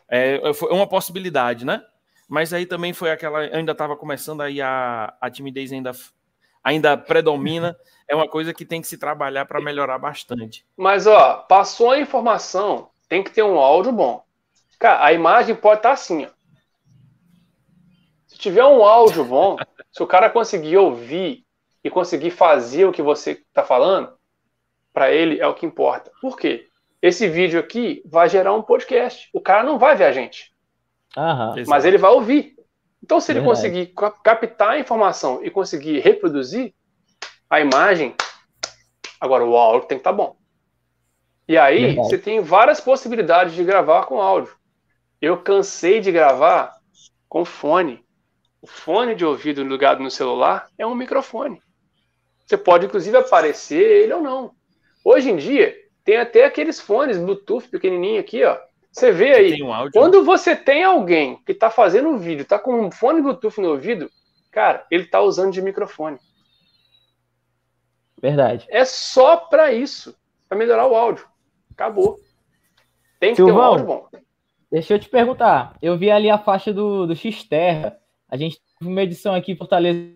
[0.09, 1.83] É, foi uma possibilidade, né?
[2.29, 5.93] Mas aí também foi aquela, ainda estava começando aí a, a timidez ainda
[6.67, 7.77] ainda predomina,
[8.09, 10.67] é uma coisa que tem que se trabalhar para melhorar bastante.
[10.77, 14.25] Mas ó, passou a informação, tem que ter um áudio bom.
[14.77, 16.31] Cara, a imagem pode estar tá assim, ó.
[18.27, 19.57] Se tiver um áudio bom,
[19.93, 21.45] se o cara conseguir ouvir
[21.85, 24.13] e conseguir fazer o que você está falando,
[24.93, 26.11] para ele é o que importa.
[26.21, 26.67] Por quê?
[27.01, 29.31] Esse vídeo aqui vai gerar um podcast.
[29.33, 30.53] O cara não vai ver a gente.
[31.17, 32.56] Aham, mas ele vai ouvir.
[33.07, 33.57] Então, se ele Verdade.
[33.57, 33.95] conseguir
[34.25, 36.75] captar a informação e conseguir reproduzir
[37.49, 38.17] a imagem,
[39.21, 40.37] agora o áudio tem que estar tá bom.
[41.47, 42.09] E aí, Verdade.
[42.09, 44.53] você tem várias possibilidades de gravar com áudio.
[45.23, 46.73] Eu cansei de gravar
[47.29, 48.05] com fone.
[48.61, 51.63] O fone de ouvido ligado no celular é um microfone.
[52.45, 54.51] Você pode, inclusive, aparecer ele ou não.
[55.05, 58.59] Hoje em dia, tem até aqueles fones Bluetooth pequenininho aqui, ó.
[58.97, 60.25] Você vê aí, um áudio, quando né?
[60.25, 64.11] você tem alguém que está fazendo um vídeo, está com um fone Bluetooth no ouvido,
[64.51, 66.19] cara, ele está usando de microfone.
[68.19, 68.67] Verdade.
[68.71, 70.17] É só para isso,
[70.49, 71.29] para melhorar o áudio.
[71.71, 72.19] Acabou.
[73.21, 74.09] Tem que Silvão, ter um áudio bom.
[74.73, 75.77] Deixa eu te perguntar.
[75.83, 77.99] Eu vi ali a faixa do, do X-Terra.
[78.27, 80.11] A gente teve uma edição aqui em Fortaleza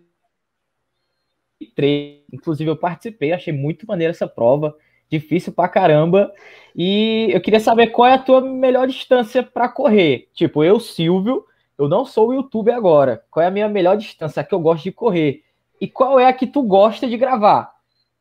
[1.77, 2.25] 3.
[2.33, 4.75] Inclusive, eu participei, achei muito maneira essa prova.
[5.11, 6.33] Difícil pra caramba.
[6.75, 10.29] E eu queria saber qual é a tua melhor distância para correr.
[10.33, 11.45] Tipo, eu, Silvio,
[11.77, 13.25] eu não sou o YouTube agora.
[13.31, 15.43] Qual é a minha melhor distância que eu gosto de correr?
[15.81, 17.73] E qual é a que tu gosta de gravar?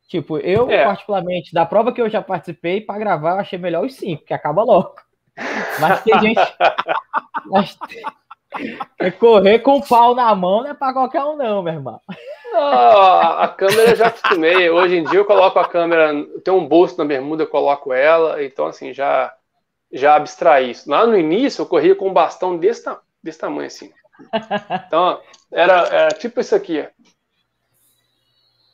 [0.08, 0.86] Tipo, eu, é.
[0.86, 4.34] particularmente, da prova que eu já participei, para gravar, eu achei melhor os cinco, que
[4.34, 4.96] acaba logo.
[5.80, 6.42] Mas tem gente.
[7.46, 8.04] Mas tem...
[9.20, 12.02] Correr com o pau na mão não é para qualquer um, não, meu irmão.
[12.56, 14.70] a câmera eu já acostumei.
[14.70, 18.44] Hoje em dia eu coloco a câmera, tem um bolso na bermuda, eu coloco ela,
[18.44, 19.34] então assim, já
[19.92, 20.90] já abstraí isso.
[20.90, 22.84] Lá no início eu corria com um bastão desse,
[23.24, 23.92] desse tamanho assim.
[24.88, 25.22] Então,
[25.52, 26.86] era, era tipo isso aqui.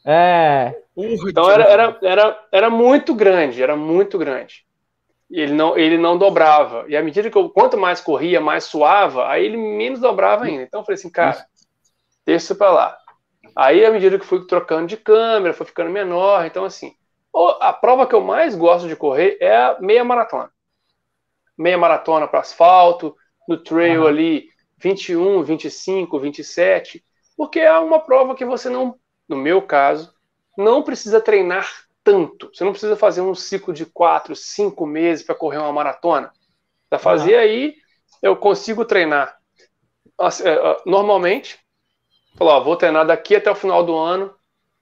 [0.06, 0.76] É.
[0.98, 4.65] Então era, era, era, era muito grande, era muito grande.
[5.30, 6.86] Ele não, ele não dobrava.
[6.88, 10.64] E à medida que eu, quanto mais corria, mais suava, aí ele menos dobrava ainda.
[10.64, 11.46] Então eu falei assim, cara,
[12.26, 12.98] deixa isso pra lá.
[13.56, 16.46] Aí, à medida que fui trocando de câmera, foi ficando menor.
[16.46, 16.94] Então, assim,
[17.62, 20.52] a prova que eu mais gosto de correr é a meia maratona.
[21.58, 23.16] Meia maratona para asfalto,
[23.48, 24.08] no trail uhum.
[24.08, 27.04] ali, 21, 25, 27,
[27.38, 28.96] porque é uma prova que você não,
[29.28, 30.14] no meu caso,
[30.58, 32.50] não precisa treinar tanto.
[32.54, 36.32] Você não precisa fazer um ciclo de quatro, cinco meses para correr uma maratona.
[36.90, 37.42] Para fazer uhum.
[37.42, 37.76] aí,
[38.22, 39.38] eu consigo treinar
[40.44, 41.60] é, normalmente
[42.36, 44.34] Falou, ó, vou treinar daqui até o final do ano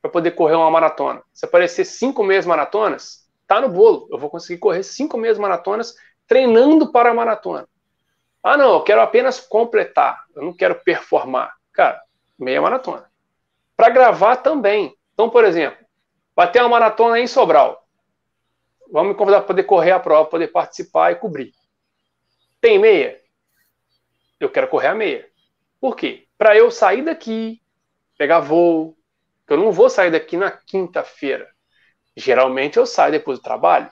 [0.02, 1.22] para poder correr uma maratona.
[1.32, 4.08] Se aparecer cinco meses maratonas, tá no bolo.
[4.12, 5.96] Eu vou conseguir correr cinco meses maratonas
[6.28, 7.68] treinando para a maratona.
[8.42, 10.26] Ah, não, eu quero apenas completar.
[10.36, 11.54] Eu não quero performar.
[11.72, 12.02] Cara,
[12.38, 13.06] meia maratona.
[13.78, 14.96] Para gravar também.
[15.14, 15.83] Então, por exemplo,
[16.36, 17.86] vai ter uma maratona em Sobral.
[18.92, 21.54] Vamos me convidar para poder correr a prova, poder participar e cobrir.
[22.62, 23.20] Tem meia?
[24.40, 25.28] Eu quero correr a meia.
[25.80, 26.24] Por quê?
[26.44, 27.62] para eu sair daqui,
[28.18, 28.98] pegar voo,
[29.48, 31.48] eu não vou sair daqui na quinta-feira.
[32.18, 33.90] Geralmente eu saio depois do trabalho.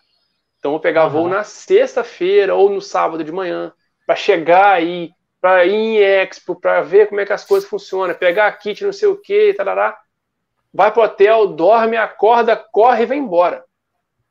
[0.59, 1.11] Então eu vou pegar uhum.
[1.11, 3.71] voo na sexta-feira ou no sábado de manhã
[4.05, 8.13] para chegar aí, para ir em Expo, para ver como é que as coisas funcionam,
[8.15, 9.97] pegar a kit, não sei o que, tarará.
[10.73, 13.65] Vai pro hotel, dorme, acorda, corre e vem embora.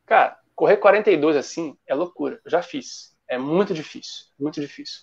[0.06, 2.40] Cara, correr 42 assim é loucura.
[2.44, 3.14] Eu já fiz.
[3.28, 5.02] É muito difícil, muito difícil.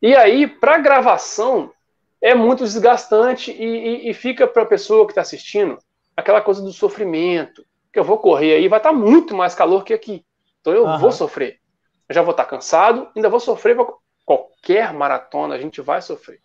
[0.00, 1.72] E aí, para gravação,
[2.20, 5.78] é muito desgastante e, e, e fica para a pessoa que está assistindo
[6.16, 9.84] aquela coisa do sofrimento, que eu vou correr aí, vai estar tá muito mais calor
[9.84, 10.24] que aqui.
[10.60, 10.98] Então eu uhum.
[10.98, 11.60] vou sofrer.
[12.08, 13.86] Eu já vou estar tá cansado, ainda vou sofrer pra
[14.24, 16.40] qualquer maratona, a gente vai sofrer.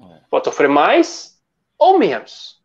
[0.00, 0.20] É.
[0.28, 1.40] Pode sofrer mais
[1.78, 2.62] ou menos.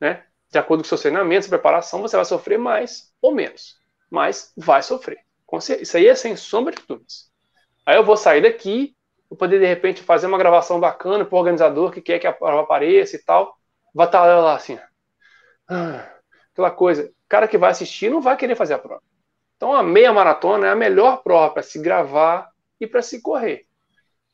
[0.00, 0.24] Né?
[0.54, 3.76] De acordo com o seu treinamento, sua preparação, você vai sofrer mais ou menos.
[4.08, 5.18] Mas vai sofrer.
[5.80, 7.28] Isso aí é sem sombra de dúvidas.
[7.84, 8.94] Aí eu vou sair daqui,
[9.28, 12.32] para poder de repente fazer uma gravação bacana para o organizador que quer que a
[12.32, 13.58] prova apareça e tal.
[13.92, 14.78] Vai estar tá lá assim,
[15.68, 16.08] ah,
[16.52, 17.06] aquela coisa.
[17.06, 19.02] O cara que vai assistir não vai querer fazer a prova.
[19.56, 22.48] Então a meia maratona é a melhor prova para se gravar
[22.80, 23.66] e para se correr.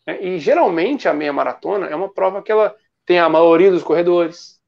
[0.07, 3.83] É, e geralmente a meia maratona é uma prova que ela tem a maioria dos
[3.83, 4.60] corredores,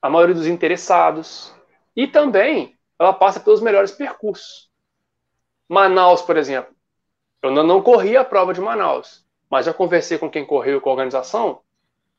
[0.00, 1.54] a maioria dos interessados
[1.96, 4.70] e também ela passa pelos melhores percursos.
[5.68, 6.74] Manaus, por exemplo.
[7.42, 10.92] Eu não corri a prova de Manaus, mas já conversei com quem correu com a
[10.92, 11.60] organização,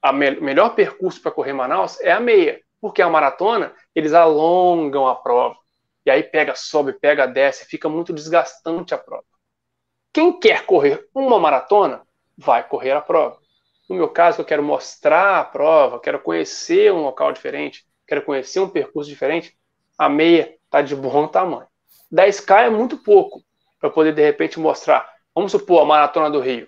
[0.01, 5.07] o me melhor percurso para correr Manaus é a meia, porque a maratona eles alongam
[5.07, 5.57] a prova.
[6.05, 9.23] E e aí pega, sobe, pega, desce, fica muito desgastante a prova.
[10.11, 12.01] Quem quer correr uma maratona,
[12.35, 13.37] vai correr a prova.
[13.89, 18.59] No meu caso, eu quero mostrar a prova, quero conhecer um local diferente, quero conhecer
[18.59, 19.57] um percurso diferente,
[19.97, 21.67] a meia está de bom tamanho.
[22.11, 23.41] 10K é muito pouco
[23.79, 25.11] para poder, de repente, mostrar.
[25.33, 26.67] Vamos supor a Maratona do Rio.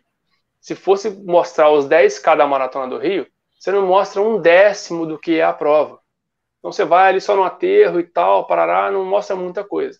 [0.59, 3.27] Se fosse mostrar os 10K da Maratona do Rio,
[3.59, 5.99] você não mostra um décimo do que é a prova.
[6.59, 9.99] Então você vai ali só no aterro e tal, parará, não mostra muita coisa.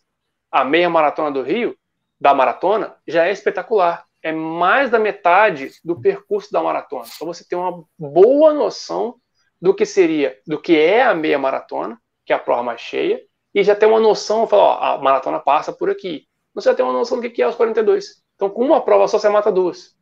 [0.52, 1.78] A meia maratona do Rio,
[2.20, 4.06] da maratona, já é espetacular.
[4.24, 7.06] É mais da metade do percurso da maratona.
[7.16, 9.16] Então você tem uma boa noção
[9.60, 13.22] do que seria, do que é a meia maratona, que é a prova mais cheia,
[13.54, 16.28] e já tem uma noção, fala, ó, a maratona passa por aqui.
[16.54, 18.24] Você já tem uma noção do que é os 42.
[18.36, 19.96] Então, com uma prova só, você mata duas.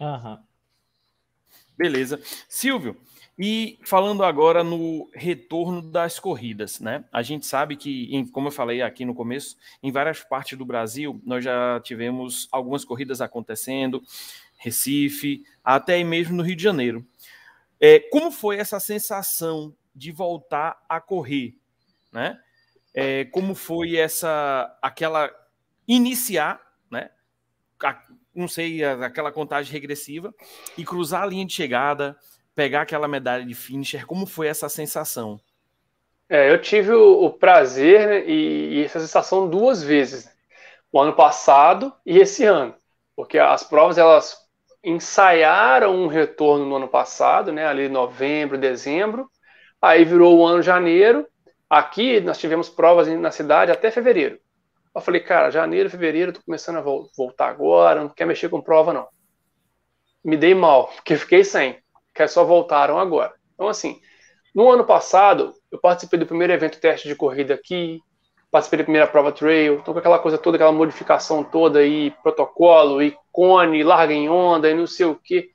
[0.00, 0.38] Uhum.
[1.76, 2.20] Beleza.
[2.48, 2.96] Silvio,
[3.38, 7.04] e falando agora no retorno das corridas, né?
[7.10, 11.20] A gente sabe que, como eu falei aqui no começo, em várias partes do Brasil
[11.24, 14.02] nós já tivemos algumas corridas acontecendo,
[14.58, 17.06] Recife, até mesmo no Rio de Janeiro.
[17.80, 21.56] É, como foi essa sensação de voltar a correr,
[22.12, 22.38] né?
[22.94, 25.30] É, como foi essa, aquela
[25.88, 26.60] iniciar,
[26.90, 27.10] né?
[28.34, 30.34] não sei, aquela contagem regressiva
[30.76, 32.16] e cruzar a linha de chegada,
[32.54, 35.40] pegar aquela medalha de finisher, como foi essa sensação?
[36.28, 40.32] É, eu tive o, o prazer né, e, e, essa sensação duas vezes, né?
[40.90, 42.74] o ano passado e esse ano,
[43.14, 44.36] porque as provas elas
[44.84, 49.30] ensaiaram um retorno no ano passado, né, ali novembro, dezembro,
[49.80, 51.26] aí virou o ano janeiro,
[51.68, 54.38] aqui nós tivemos provas na cidade até fevereiro.
[54.94, 56.80] Eu falei, cara, janeiro, fevereiro, tô começando a
[57.16, 59.08] voltar agora, não quer mexer com prova não.
[60.22, 61.81] Me dei mal, porque fiquei sem
[62.14, 63.34] que só voltaram agora.
[63.54, 64.00] Então, assim,
[64.54, 68.00] no ano passado, eu participei do primeiro evento teste de corrida aqui,
[68.50, 73.02] participei da primeira prova trail, então com aquela coisa toda, aquela modificação toda aí, protocolo,
[73.02, 75.50] icone, larga em onda e não sei o que.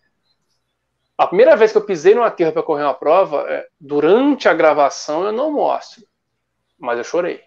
[1.16, 4.53] A primeira vez que eu pisei no aterro para correr uma prova, é, durante a
[4.53, 6.03] gravação eu não mostro,
[6.78, 7.41] mas eu chorei.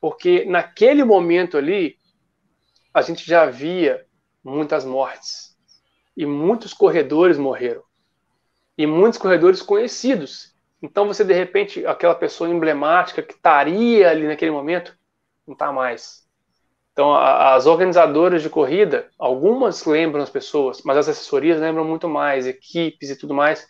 [0.00, 1.96] Porque naquele momento ali,
[2.94, 4.06] a gente já via
[4.44, 5.56] muitas mortes.
[6.16, 7.82] E muitos corredores morreram
[8.76, 10.54] e muitos corredores conhecidos.
[10.82, 14.96] Então você de repente aquela pessoa emblemática que estaria ali naquele momento
[15.46, 16.24] não está mais.
[16.92, 22.08] Então a, as organizadoras de corrida, algumas lembram as pessoas, mas as assessorias lembram muito
[22.08, 23.66] mais, equipes e tudo mais.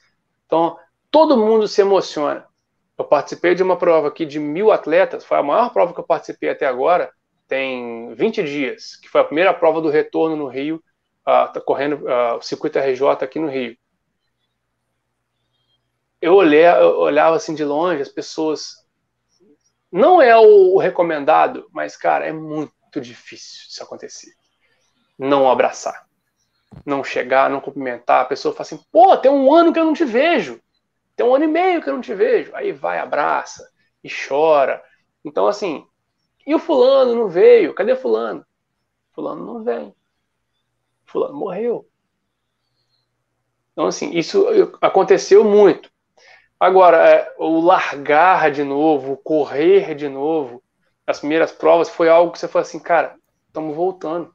[0.46, 0.76] Então
[1.10, 2.44] todo mundo se emociona.
[2.98, 6.04] Eu participei de uma prova aqui de mil atletas, foi a maior prova que eu
[6.04, 7.10] participei até agora,
[7.46, 12.06] tem 20 dias, que foi a primeira prova do retorno no Rio, uh, tá correndo
[12.06, 13.76] uh, o circuito RJ aqui no Rio
[16.20, 18.84] eu, olhei, eu olhava assim de longe, as pessoas.
[19.90, 24.32] Não é o, o recomendado, mas, cara, é muito difícil isso acontecer.
[25.18, 26.06] Não abraçar.
[26.84, 28.22] Não chegar, não cumprimentar.
[28.22, 30.60] A pessoa fala assim: pô, tem um ano que eu não te vejo.
[31.14, 32.54] Tem um ano e meio que eu não te vejo.
[32.54, 33.70] Aí vai, abraça
[34.04, 34.82] e chora.
[35.24, 35.86] Então, assim,
[36.46, 37.74] e o fulano não veio?
[37.74, 38.46] Cadê fulano?
[39.12, 39.94] Fulano não vem.
[41.04, 41.88] Fulano morreu.
[43.72, 44.46] Então, assim, isso
[44.80, 45.90] aconteceu muito.
[46.58, 50.62] Agora, é, o largar de novo, o correr de novo,
[51.06, 53.14] as primeiras provas, foi algo que você falou assim, cara,
[53.46, 54.34] estamos voltando.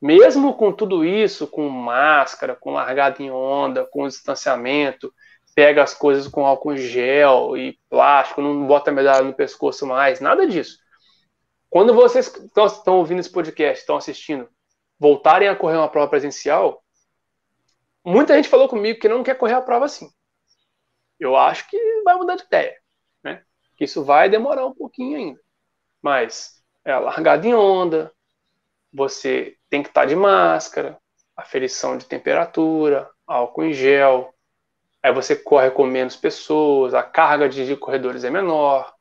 [0.00, 5.12] Mesmo com tudo isso, com máscara, com largada em onda, com distanciamento,
[5.54, 10.46] pega as coisas com álcool gel e plástico, não bota medalha no pescoço mais, nada
[10.46, 10.78] disso.
[11.70, 14.48] Quando vocês estão ouvindo esse podcast, estão assistindo,
[14.98, 16.82] voltarem a correr uma prova presencial,
[18.04, 20.10] muita gente falou comigo que não quer correr a prova assim
[21.20, 22.76] eu acho que vai mudar de ideia,
[23.22, 23.42] né?
[23.78, 25.40] Isso vai demorar um pouquinho ainda.
[26.02, 28.12] Mas é largada em onda,
[28.92, 30.98] você tem que estar de máscara,
[31.36, 34.34] aferição de temperatura, álcool em gel,
[35.02, 38.92] aí você corre com menos pessoas, a carga de corredores é menor.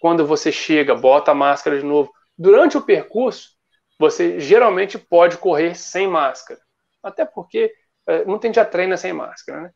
[0.00, 2.12] Quando você chega, bota a máscara de novo.
[2.36, 3.50] Durante o percurso,
[3.98, 6.60] você geralmente pode correr sem máscara.
[7.02, 7.72] Até porque
[8.06, 9.70] é, muita gente já treina sem máscara, né?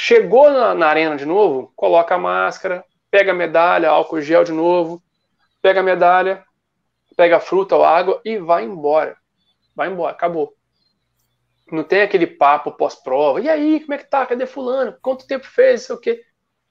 [0.00, 4.52] Chegou na, na, arena de novo, coloca a máscara, pega a medalha, álcool gel de
[4.52, 5.02] novo,
[5.60, 6.44] pega a medalha,
[7.16, 9.16] pega a fruta ou água e vai embora.
[9.74, 10.54] Vai embora, acabou.
[11.72, 13.40] Não tem aquele papo pós-prova.
[13.40, 14.24] E aí, como é que tá?
[14.24, 14.96] Cadê fulano?
[15.02, 15.82] Quanto tempo fez?
[15.82, 16.00] Isso o?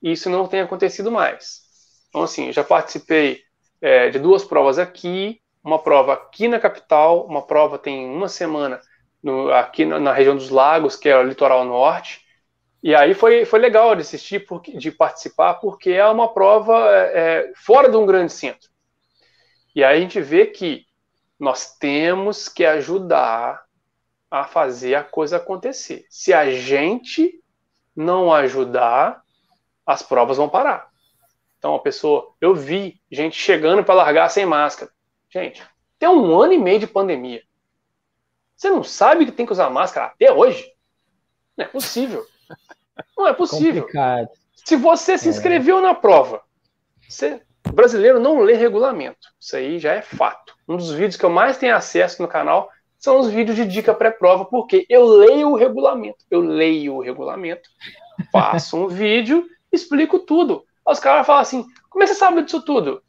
[0.01, 1.59] Isso não tem acontecido mais.
[2.07, 3.41] Então, assim, já participei
[3.81, 8.79] é, de duas provas aqui, uma prova aqui na capital, uma prova tem uma semana
[9.21, 12.25] no, aqui na, na região dos lagos, que é o litoral norte,
[12.87, 17.51] E aí foi, foi legal de assistir, porque, de participar, porque é uma prova é,
[17.53, 18.69] fora de um grande centro.
[19.75, 20.85] E aí a gente vê que
[21.37, 23.65] nós temos que ajudar
[24.31, 26.05] a fazer a coisa acontecer.
[26.09, 27.43] Se a gente
[27.93, 29.21] não ajudar,
[29.85, 30.89] as provas vão parar.
[31.57, 34.89] Então a pessoa, eu vi gente chegando para largar sem máscara.
[35.29, 35.61] Gente,
[35.99, 37.43] tem um ano e meio de pandemia.
[38.55, 40.71] Você não sabe que tem que usar máscara até hoje?
[41.57, 42.25] Não é possível.
[43.17, 43.83] Não é possível.
[43.83, 44.29] Complicado.
[44.55, 45.31] Se você se é.
[45.31, 45.81] inscreveu é.
[45.81, 46.41] na prova,
[47.07, 49.27] você, o brasileiro não lê regulamento.
[49.39, 50.53] Isso aí já é fato.
[50.67, 52.69] Um dos vídeos que eu mais tenho acesso no canal
[52.99, 56.25] são os vídeos de dica pré-prova, porque eu leio o regulamento.
[56.29, 57.69] Eu leio o regulamento,
[58.31, 60.65] faço um vídeo, explico tudo.
[60.85, 63.01] Aí os caras falam assim: como é que você sabe disso tudo?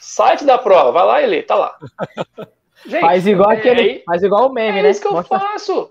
[0.00, 1.78] Site da prova, vai lá e lê, tá lá.
[2.84, 4.88] Gente, faz igual é, aquele, é, faz igual o meme, é né?
[4.88, 5.38] É isso que eu Mostra...
[5.38, 5.90] faço.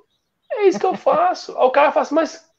[0.60, 1.58] É isso que eu faço.
[1.58, 2.50] Aí o cara fala assim, mas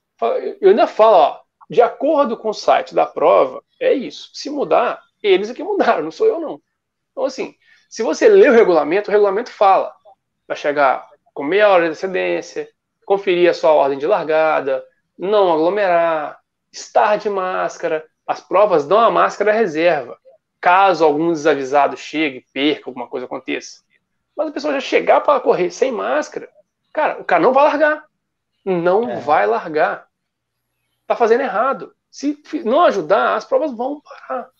[0.61, 4.30] eu ainda falo, ó, de acordo com o site da prova, é isso.
[4.32, 6.61] Se mudar, eles é que mudaram, não sou eu não.
[7.12, 7.55] Então assim,
[7.90, 9.94] se você lê o regulamento, o regulamento fala.
[10.48, 12.68] Vai chegar com meia hora de antecedência,
[13.05, 14.82] conferir a sua ordem de largada,
[15.18, 16.40] não aglomerar,
[16.72, 18.07] estar de máscara.
[18.26, 20.16] As provas dão a máscara reserva,
[20.59, 23.82] caso algum desavisado chegue, perca, alguma coisa aconteça.
[24.34, 26.48] Mas a pessoa já chegar para correr sem máscara,
[26.93, 28.05] cara, o cara não vai largar.
[28.64, 29.20] Não é.
[29.20, 30.09] vai largar.
[31.07, 31.95] Tá fazendo errado.
[32.11, 34.51] Se não ajudar, as provas vão parar.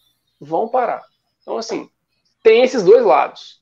[0.41, 1.03] Vão parar.
[1.43, 1.91] Então, assim,
[2.43, 3.61] tem esses dois lados.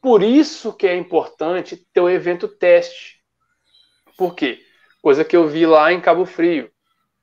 [0.00, 3.22] Por isso que é importante ter o evento teste.
[4.16, 4.60] Por quê?
[5.02, 6.70] Coisa que eu vi lá em Cabo Frio.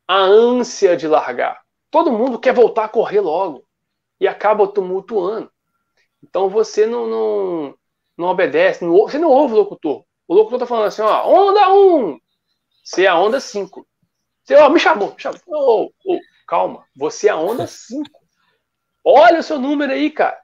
[0.07, 1.61] A ânsia de largar.
[1.89, 3.65] Todo mundo quer voltar a correr logo.
[4.19, 5.51] E acaba tumultuando.
[6.21, 7.75] Então você não, não,
[8.17, 10.03] não obedece, não, você não ouve o locutor.
[10.27, 12.19] O locutor tá falando assim, ó, onda 1,
[12.83, 13.87] você é a onda 5.
[14.43, 15.41] Você, ó, me chamou, me chamou.
[15.47, 18.09] Oh, oh, calma, você é a onda 5.
[19.03, 20.39] Olha o seu número aí, cara.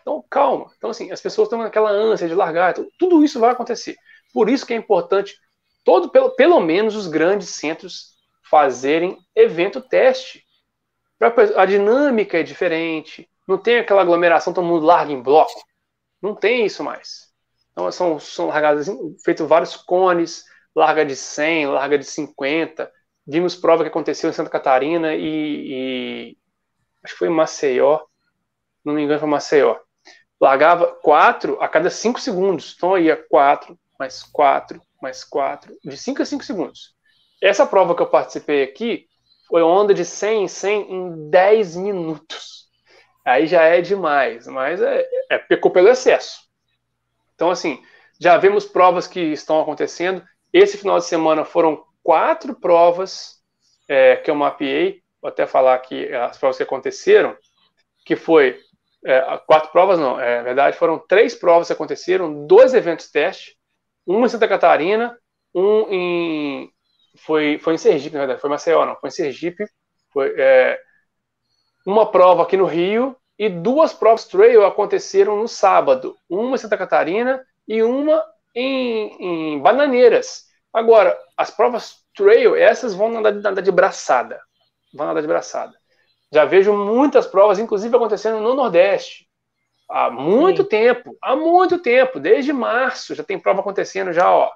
[0.00, 0.72] Então, calma.
[0.76, 2.72] Então, assim, as pessoas estão naquela ânsia de largar.
[2.72, 3.96] Então, tudo isso vai acontecer.
[4.32, 5.38] Por isso que é importante,
[5.84, 10.44] todo, pelo, pelo menos os grandes centros fazerem evento teste.
[11.56, 13.28] A dinâmica é diferente.
[13.46, 15.60] Não tem aquela aglomeração, todo mundo larga em bloco.
[16.22, 17.27] Não tem isso mais.
[17.78, 18.88] Então, são, são largadas,
[19.24, 22.90] feitos vários cones, larga de 100, larga de 50.
[23.24, 26.38] Vimos prova que aconteceu em Santa Catarina e, e
[27.04, 28.00] acho que foi em Maceió,
[28.84, 29.76] não me engano foi Maceió
[30.40, 32.74] largava quatro a cada cinco segundos.
[32.76, 36.94] Então ia quatro, mais quatro, mais quatro, de cinco a cinco segundos.
[37.42, 39.06] Essa prova que eu participei aqui
[39.48, 42.68] foi onda de 100 em 100 em 10 minutos.
[43.24, 46.47] Aí já é demais, mas é, é pecou pelo excesso.
[47.38, 47.80] Então, assim,
[48.18, 50.26] já vemos provas que estão acontecendo.
[50.52, 53.40] Esse final de semana foram quatro provas
[53.88, 55.04] é, que eu mapeei.
[55.22, 57.36] Vou até falar aqui as provas que aconteceram,
[58.04, 58.58] que foi
[59.04, 63.56] é, quatro provas não, é verdade, foram três provas que aconteceram, dois eventos teste,
[64.04, 65.16] um em Santa Catarina,
[65.54, 66.72] um em
[67.24, 69.64] foi, foi em Sergipe, na verdade, foi Maceió, não, foi em Sergipe,
[70.12, 70.80] foi é,
[71.86, 76.76] uma prova aqui no Rio e duas provas trail aconteceram no sábado, uma em Santa
[76.76, 78.24] Catarina e uma
[78.54, 80.46] em, em Bananeiras.
[80.72, 84.40] Agora, as provas trail, essas vão andar, andar de braçada,
[84.92, 85.74] vão andar de braçada.
[86.32, 89.28] Já vejo muitas provas, inclusive acontecendo no Nordeste.
[89.88, 90.68] Há muito Sim.
[90.68, 94.50] tempo, há muito tempo, desde março já tem prova acontecendo já, ó.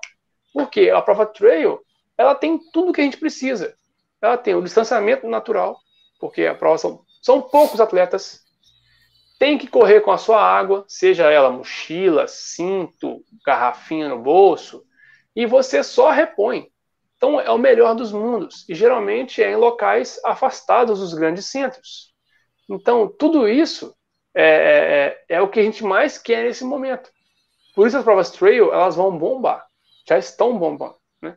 [0.53, 1.81] Porque a prova trail,
[2.19, 3.75] ela tem tudo que a gente precisa.
[4.21, 5.79] Ela tem o distanciamento natural,
[6.21, 8.42] porque a prova são, são poucos atletas.
[9.43, 14.85] Tem que correr com a sua água, seja ela mochila, cinto, garrafinha no bolso,
[15.35, 16.69] e você só repõe.
[17.17, 18.65] Então, é o melhor dos mundos.
[18.69, 22.15] E geralmente é em locais afastados dos grandes centros.
[22.71, 23.93] Então, tudo isso
[24.33, 27.11] é, é, é, o que a gente mais quer nesse momento.
[27.75, 29.67] Por isso, as provas trail elas vão bombar.
[30.09, 30.95] Já estão bombando.
[31.21, 31.37] Né?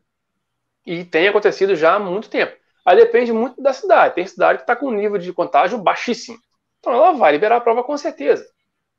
[0.85, 2.55] E tem acontecido já há muito tempo.
[2.85, 4.13] Aí depende muito da cidade.
[4.13, 6.37] Tem cidade que está com um nível de contágio baixíssimo.
[6.86, 8.47] Então, ela vai liberar a prova com certeza.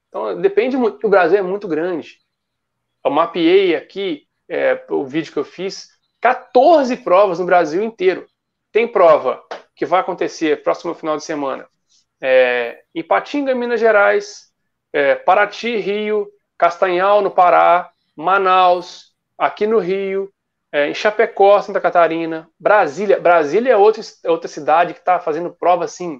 [0.08, 1.06] Então, depende muito.
[1.06, 2.18] O Brasil é muito grande.
[3.04, 8.26] Eu mapeei aqui é, o vídeo que eu fiz 14 provas no Brasil inteiro.
[8.72, 9.40] Tem prova
[9.76, 11.68] que vai acontecer próximo final de semana
[12.20, 14.50] é, em Patinga, Minas Gerais,
[14.92, 16.28] é, Paraty, Rio,
[16.58, 20.32] Castanhal, no Pará, Manaus, aqui no Rio,
[20.72, 23.20] é, em Chapecó, Santa Catarina, Brasília.
[23.20, 26.18] Brasília é outra, é outra cidade que está fazendo prova assim,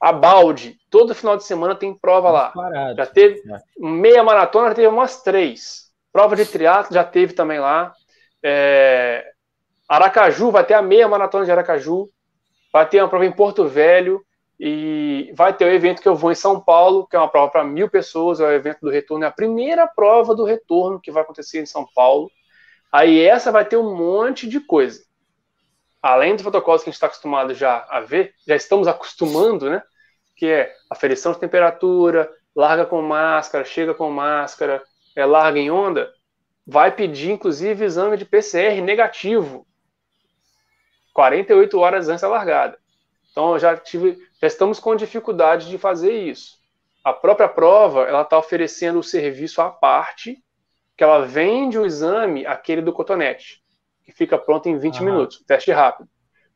[0.00, 0.76] a balde.
[0.90, 2.50] Todo final de semana tem prova lá.
[2.50, 2.96] Parado.
[2.96, 3.58] Já teve é.
[3.78, 5.88] meia maratona, já teve umas três.
[6.12, 7.92] Prova de triatlo já teve também lá.
[8.42, 9.32] É,
[9.88, 12.08] Aracaju vai ter a meia maratona de Aracaju,
[12.72, 14.22] vai ter uma prova em Porto Velho
[14.60, 17.50] e vai ter o evento que eu vou em São Paulo, que é uma prova
[17.50, 21.10] para mil pessoas, é o evento do retorno, é a primeira prova do retorno que
[21.10, 22.30] vai acontecer em São Paulo.
[22.92, 25.07] Aí essa vai ter um monte de coisa.
[26.02, 29.82] Além dos protocolos que a gente está acostumado já a ver, já estamos acostumando, né?
[30.36, 34.82] Que é aferição de temperatura, larga com máscara, chega com máscara,
[35.16, 36.12] é larga em onda,
[36.66, 39.66] vai pedir inclusive exame de PCR negativo
[41.18, 42.78] 48 horas antes da largada.
[43.32, 46.58] Então já tive, já estamos com dificuldade de fazer isso.
[47.02, 50.40] A própria prova, ela está oferecendo o serviço à parte,
[50.96, 53.60] que ela vende o exame, aquele do cotonete,
[54.08, 55.04] que fica pronto em 20 uhum.
[55.04, 56.08] minutos, teste rápido.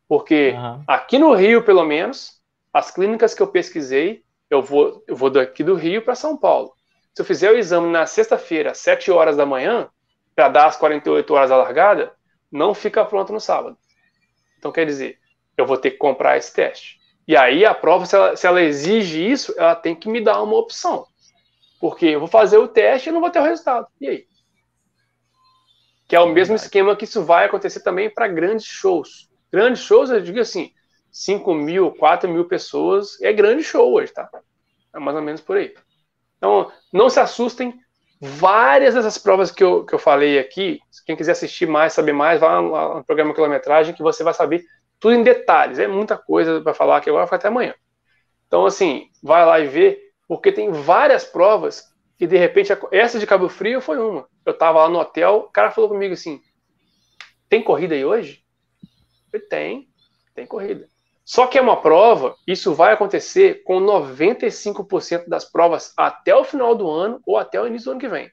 [0.08, 0.82] Porque uhum.
[0.86, 2.40] aqui no Rio, pelo menos,
[2.72, 6.72] as clínicas que eu pesquisei, eu vou, eu vou daqui do Rio para São Paulo.
[7.14, 9.88] Se eu fizer o exame na sexta-feira, 7 horas da manhã,
[10.34, 12.12] para dar as 48 horas da largada,
[12.50, 13.76] não fica pronto no sábado.
[14.58, 15.18] Então, quer dizer,
[15.56, 16.98] eu vou ter que comprar esse teste.
[17.28, 20.42] E aí a prova, se ela, se ela exige isso, ela tem que me dar
[20.42, 21.06] uma opção.
[21.78, 23.86] Porque eu vou fazer o teste e não vou ter o resultado.
[24.00, 24.26] E aí?
[26.12, 29.30] Que é o mesmo esquema que isso vai acontecer também para grandes shows.
[29.50, 30.70] Grandes shows, eu digo assim,
[31.10, 34.28] 5 mil, 4 mil pessoas, é grande show hoje, tá?
[34.94, 35.72] É mais ou menos por aí.
[36.36, 37.80] Então, não se assustem.
[38.20, 42.38] Várias dessas provas que eu, que eu falei aqui, quem quiser assistir mais, saber mais,
[42.38, 44.62] vá lá no programa Quilometragem, que você vai saber
[45.00, 45.78] tudo em detalhes.
[45.78, 47.74] É muita coisa para falar que agora vai até amanhã.
[48.46, 49.98] Então, assim, vai lá e vê,
[50.28, 51.90] porque tem várias provas
[52.22, 54.28] que, de repente, essa de Cabo Frio foi uma.
[54.46, 56.40] Eu tava lá no hotel, o cara falou comigo assim:
[57.48, 58.44] tem corrida aí hoje?
[58.80, 59.88] Eu falei, tem,
[60.32, 60.88] tem corrida.
[61.24, 66.76] Só que é uma prova, isso vai acontecer com 95% das provas até o final
[66.76, 68.30] do ano ou até o início do ano que vem.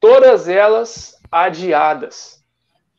[0.00, 2.44] Todas elas adiadas.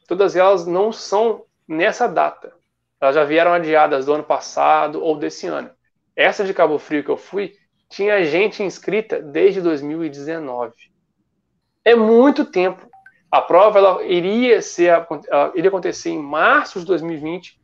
[0.08, 2.54] Todas elas não são nessa data.
[3.02, 5.70] Elas já vieram adiadas do ano passado ou desse ano.
[6.16, 7.58] Essa de Cabo Frio que eu fui,
[7.92, 10.74] tinha gente inscrita desde 2019.
[11.84, 12.90] É muito tempo.
[13.30, 15.06] A prova ela iria ser
[15.54, 17.60] iria acontecer em março de 2020,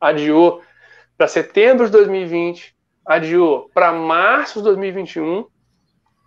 [0.00, 0.62] adiou
[1.16, 5.46] para setembro de 2020, adiou para março de 2021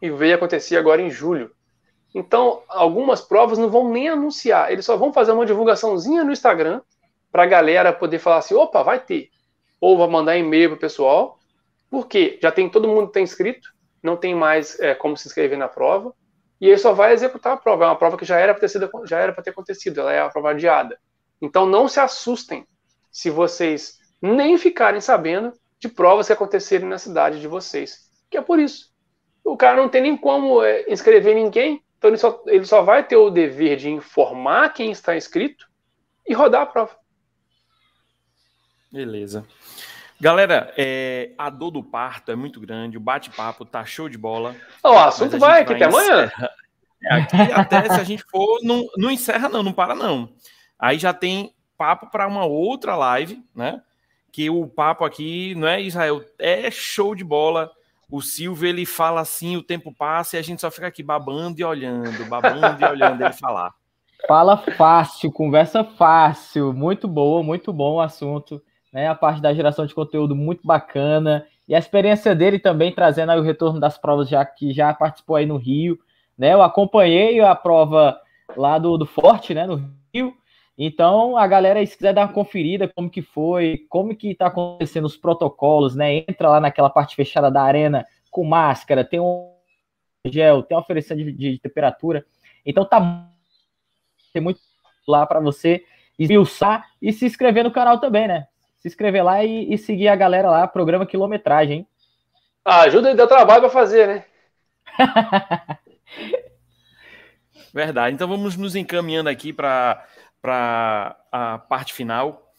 [0.02, 1.52] e veio acontecer agora em julho.
[2.16, 6.82] Então, algumas provas não vão nem anunciar, eles só vão fazer uma divulgaçãozinha no Instagram
[7.32, 9.30] para a galera poder falar assim, opa, vai ter.
[9.80, 11.39] Ou vai mandar e-mail para o pessoal,
[11.90, 13.70] porque já tem todo mundo tem inscrito,
[14.02, 16.14] não tem mais é, como se inscrever na prova,
[16.60, 17.86] e ele só vai executar a prova.
[17.86, 20.22] É uma prova que já era para ter, sido, já era ter acontecido, ela é
[20.22, 21.00] a prova adiada.
[21.42, 22.68] Então não se assustem
[23.12, 28.10] se vocês nem ficarem sabendo de provas que acontecerem na cidade de vocês.
[28.30, 28.94] Que é por isso.
[29.44, 33.06] O cara não tem nem como é, inscrever ninguém, então ele só, ele só vai
[33.06, 35.68] ter o dever de informar quem está inscrito
[36.28, 36.96] e rodar a prova.
[38.92, 39.46] Beleza.
[40.22, 44.54] Galera, é, a dor do parto é muito grande, o bate-papo tá show de bola.
[44.84, 46.30] O assunto vai aqui até amanhã.
[47.02, 50.30] É, aqui até se a gente for, não, não encerra não, não para não.
[50.78, 53.82] Aí já tem papo para uma outra live, né?
[54.30, 56.22] Que o papo aqui, não é, Israel?
[56.38, 57.72] É show de bola.
[58.12, 61.62] O Silvio, ele fala assim, o tempo passa e a gente só fica aqui babando
[61.62, 63.72] e olhando, babando e olhando ele falar.
[64.28, 69.08] Fala fácil, conversa fácil, muito boa, muito bom o assunto né?
[69.08, 73.40] A parte da geração de conteúdo muito bacana e a experiência dele também trazendo aí
[73.40, 76.00] o retorno das provas já que já participou aí no Rio,
[76.38, 76.54] né?
[76.54, 78.20] Eu acompanhei a prova
[78.56, 80.34] lá do, do Forte, né, no Rio.
[80.78, 85.06] Então, a galera, se quiser dar uma conferida como que foi, como que tá acontecendo
[85.06, 86.18] os protocolos, né?
[86.20, 89.52] Entra lá naquela parte fechada da arena com máscara, tem um
[90.26, 92.26] gel, tem uma oferecendo de, de temperatura.
[92.66, 93.28] Então tá
[94.32, 94.60] tem muito
[95.08, 95.84] lá para você
[96.18, 98.48] esmiuçar e se inscrever no canal também, né?
[98.80, 101.86] Se inscrever lá e, e seguir a galera lá, programa Quilometragem.
[102.64, 104.26] Ah, ajuda e dá trabalho para fazer, né?
[107.74, 108.16] Verdade.
[108.16, 110.06] Então vamos nos encaminhando aqui para
[111.32, 112.54] a parte final.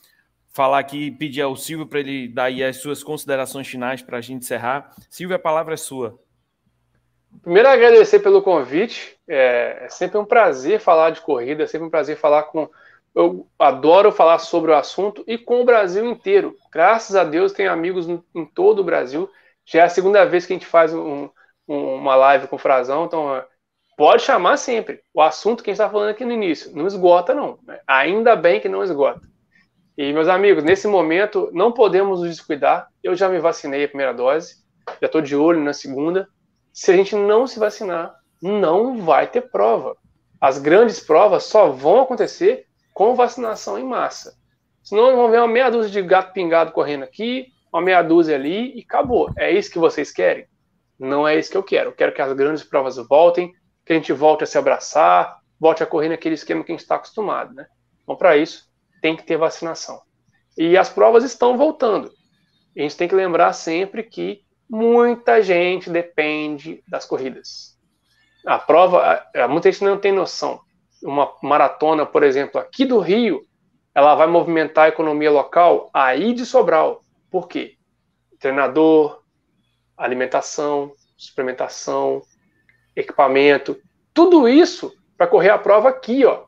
[0.53, 4.21] Falar aqui, pedir ao Silvio para ele dar aí as suas considerações finais para a
[4.21, 4.93] gente encerrar.
[5.09, 6.19] Silvio, a palavra é sua.
[7.43, 9.17] Primeiro, agradecer pelo convite.
[9.29, 12.69] É, é sempre um prazer falar de corrida, é sempre um prazer falar com
[13.15, 16.57] eu adoro falar sobre o assunto e com o Brasil inteiro.
[16.73, 19.29] Graças a Deus, tenho amigos em todo o Brasil.
[19.65, 21.29] Já é a segunda vez que a gente faz um,
[21.69, 23.45] um, uma live com o Frazão, então
[23.97, 25.01] pode chamar sempre.
[25.13, 27.59] O assunto que a gente está falando aqui no início não esgota, não.
[27.87, 29.21] Ainda bem que não esgota.
[29.99, 32.89] E, meus amigos, nesse momento não podemos nos descuidar.
[33.03, 34.57] Eu já me vacinei a primeira dose,
[35.01, 36.29] já estou de olho na segunda.
[36.73, 39.97] Se a gente não se vacinar, não vai ter prova.
[40.41, 42.67] As grandes provas só vão acontecer
[43.01, 44.37] com vacinação em massa.
[44.83, 48.77] Senão vão ver uma meia dúzia de gato pingado correndo aqui, uma meia dúzia ali
[48.77, 49.31] e acabou.
[49.39, 50.47] É isso que vocês querem?
[50.99, 51.89] Não é isso que eu quero.
[51.89, 53.55] Eu quero que as grandes provas voltem,
[53.87, 56.83] que a gente volte a se abraçar, volte a correr naquele esquema que a gente
[56.83, 57.67] está acostumado, né?
[58.03, 58.69] Então, para isso,
[59.01, 60.03] tem que ter vacinação.
[60.59, 62.13] E as provas estão voltando.
[62.77, 67.79] E a gente tem que lembrar sempre que muita gente depende das corridas.
[68.45, 70.61] A prova, muita gente não tem noção.
[71.03, 73.43] Uma maratona, por exemplo, aqui do Rio,
[73.95, 77.03] ela vai movimentar a economia local aí de Sobral.
[77.31, 77.77] Por quê?
[78.39, 79.23] Treinador,
[79.97, 82.23] alimentação, suplementação,
[82.97, 83.77] equipamento,
[84.15, 86.45] tudo isso para correr a prova aqui, ó.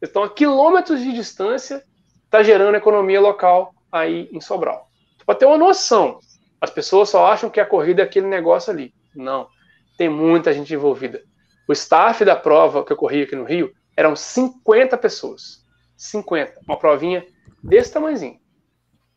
[0.00, 1.84] Estão a quilômetros de distância,
[2.24, 4.88] está gerando economia local aí em Sobral.
[5.24, 6.18] Para ter uma noção,
[6.60, 8.92] as pessoas só acham que a corrida é aquele negócio ali.
[9.14, 9.48] Não,
[9.96, 11.22] tem muita gente envolvida.
[11.68, 15.62] O staff da prova que eu corri aqui no Rio eram 50 pessoas.
[15.94, 16.60] 50.
[16.66, 17.26] Uma provinha
[17.62, 18.40] desse tamanhozinho.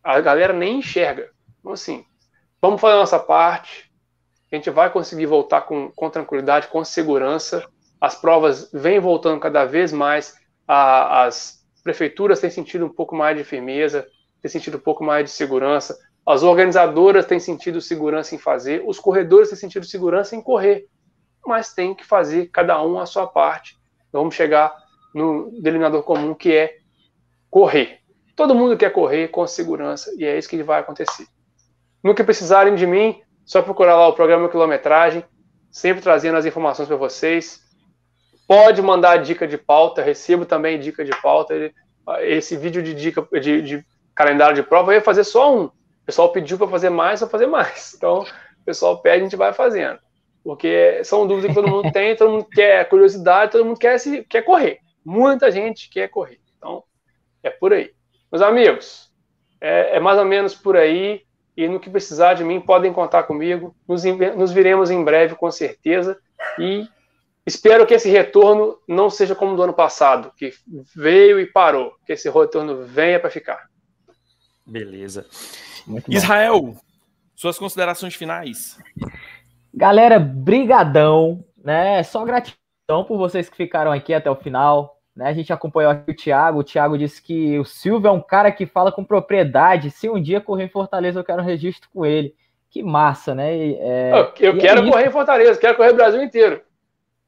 [0.04, 1.30] A galera nem enxerga.
[1.60, 2.04] Então, assim,
[2.62, 3.90] vamos fazer a nossa parte.
[4.52, 7.66] A gente vai conseguir voltar com, com tranquilidade, com segurança.
[8.00, 10.38] As provas vêm voltando cada vez mais.
[10.68, 14.06] A, as prefeituras têm sentido um pouco mais de firmeza,
[14.42, 15.98] têm sentido um pouco mais de segurança.
[16.26, 18.84] As organizadoras têm sentido segurança em fazer.
[18.86, 20.90] Os corredores têm sentido segurança em correr.
[21.46, 23.82] Mas tem que fazer cada um a sua parte.
[24.14, 24.73] Vamos chegar
[25.14, 26.77] no delineador comum que é
[27.49, 27.99] correr.
[28.35, 31.27] Todo mundo quer correr com segurança e é isso que vai acontecer.
[32.03, 35.23] No que precisarem de mim, só procurar lá o programa Quilometragem,
[35.72, 37.61] sempre trazendo as informações para vocês.
[38.48, 41.72] Pode mandar dica de pauta, recebo também dica de pauta.
[42.22, 45.65] Esse vídeo de dica de, de calendário de prova eu ia fazer só um.
[45.65, 47.94] O pessoal pediu para fazer mais, eu vou fazer mais.
[47.95, 49.99] Então, o pessoal pede, a gente vai fazendo.
[50.44, 54.24] Porque são dúvidas que todo mundo tem, todo mundo quer curiosidade, todo mundo quer, se,
[54.26, 54.80] quer correr.
[55.06, 56.40] Muita gente quer correr.
[56.57, 56.84] Então,
[57.41, 57.91] é por aí.
[58.32, 59.11] Meus amigos,
[59.61, 61.22] é, é, mais ou menos por aí.
[61.56, 63.76] E no que precisar de mim, podem contar comigo.
[63.88, 64.03] Nos,
[64.36, 66.20] nos viremos em breve, com certeza.
[66.57, 66.88] E
[67.45, 70.52] espero que esse retorno não seja como do ano passado, que
[70.95, 71.94] veio e parou.
[72.06, 73.70] Que esse retorno venha para ficar.
[74.65, 75.28] Beleza.
[76.10, 76.76] Israel,
[77.36, 78.80] suas considerações finais.
[79.74, 82.04] Galera, brigadão, né?
[82.04, 85.00] Só gratidão por vocês que ficaram aqui até o final.
[85.16, 86.60] Né, a gente acompanhou aqui o Thiago.
[86.60, 89.91] O Thiago disse que o Silvio é um cara que fala com propriedade.
[89.91, 92.34] Se um dia correr em Fortaleza, eu quero um registro com ele.
[92.70, 93.72] Que massa, né?
[93.74, 96.62] É, eu, eu quero é correr em Fortaleza, quero correr o Brasil inteiro.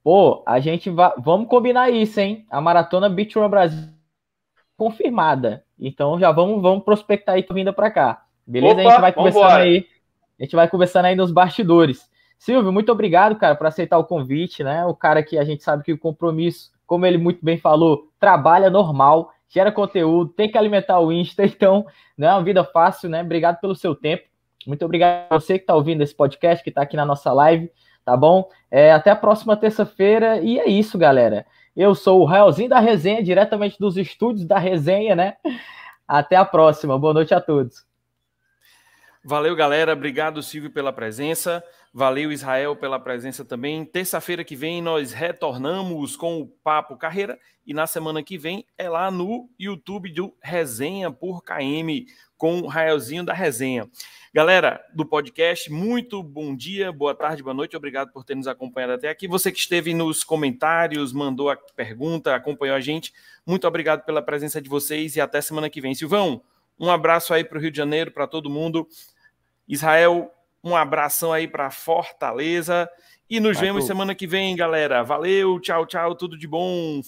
[0.03, 1.13] Pô, a gente vai.
[1.19, 2.45] Vamos combinar isso, hein?
[2.49, 3.95] A maratona Beach Run Brasil
[4.77, 5.63] confirmada.
[5.80, 8.23] Então já vamos, vamos prospectar aí que vinda para cá.
[8.45, 8.73] Beleza?
[8.73, 9.63] Opa, a gente vai conversando embora.
[9.63, 9.88] aí.
[10.39, 12.09] A gente vai conversando aí nos bastidores.
[12.37, 14.85] Silvio, muito obrigado, cara, por aceitar o convite, né?
[14.85, 18.69] O cara que a gente sabe que o compromisso como ele muito bem falou, trabalha
[18.69, 21.85] normal, gera conteúdo, tem que alimentar o Insta, então
[22.17, 23.21] não é uma vida fácil, né?
[23.21, 24.23] Obrigado pelo seu tempo.
[24.65, 27.69] Muito obrigado a você que está ouvindo esse podcast, que está aqui na nossa live,
[28.03, 28.49] tá bom?
[28.71, 31.45] É, até a próxima terça-feira, e é isso, galera.
[31.75, 35.35] Eu sou o Raelzinho da Resenha, diretamente dos estúdios da Resenha, né?
[36.07, 36.97] Até a próxima.
[36.97, 37.84] Boa noite a todos.
[39.27, 39.93] Valeu, galera.
[39.93, 41.64] Obrigado, Silvio, pela presença.
[41.91, 43.84] Valeu, Israel, pela presença também.
[43.84, 48.88] Terça-feira que vem nós retornamos com o Papo Carreira e na semana que vem é
[48.88, 52.06] lá no YouTube do Resenha por KM
[52.38, 53.89] com o Raelzinho da Resenha.
[54.31, 58.93] Galera do podcast, muito bom dia, boa tarde, boa noite, obrigado por ter nos acompanhado
[58.93, 59.27] até aqui.
[59.27, 63.11] Você que esteve nos comentários, mandou a pergunta, acompanhou a gente,
[63.43, 65.95] muito obrigado pela presença de vocês e até semana que vem.
[65.95, 66.43] Silvão,
[66.80, 68.88] um abraço aí para o Rio de Janeiro, para todo mundo.
[69.67, 70.31] Israel,
[70.63, 72.89] um abração aí para Fortaleza.
[73.29, 75.03] E nos Vai vemos semana que vem, galera.
[75.03, 77.01] Valeu, tchau, tchau, tudo de bom.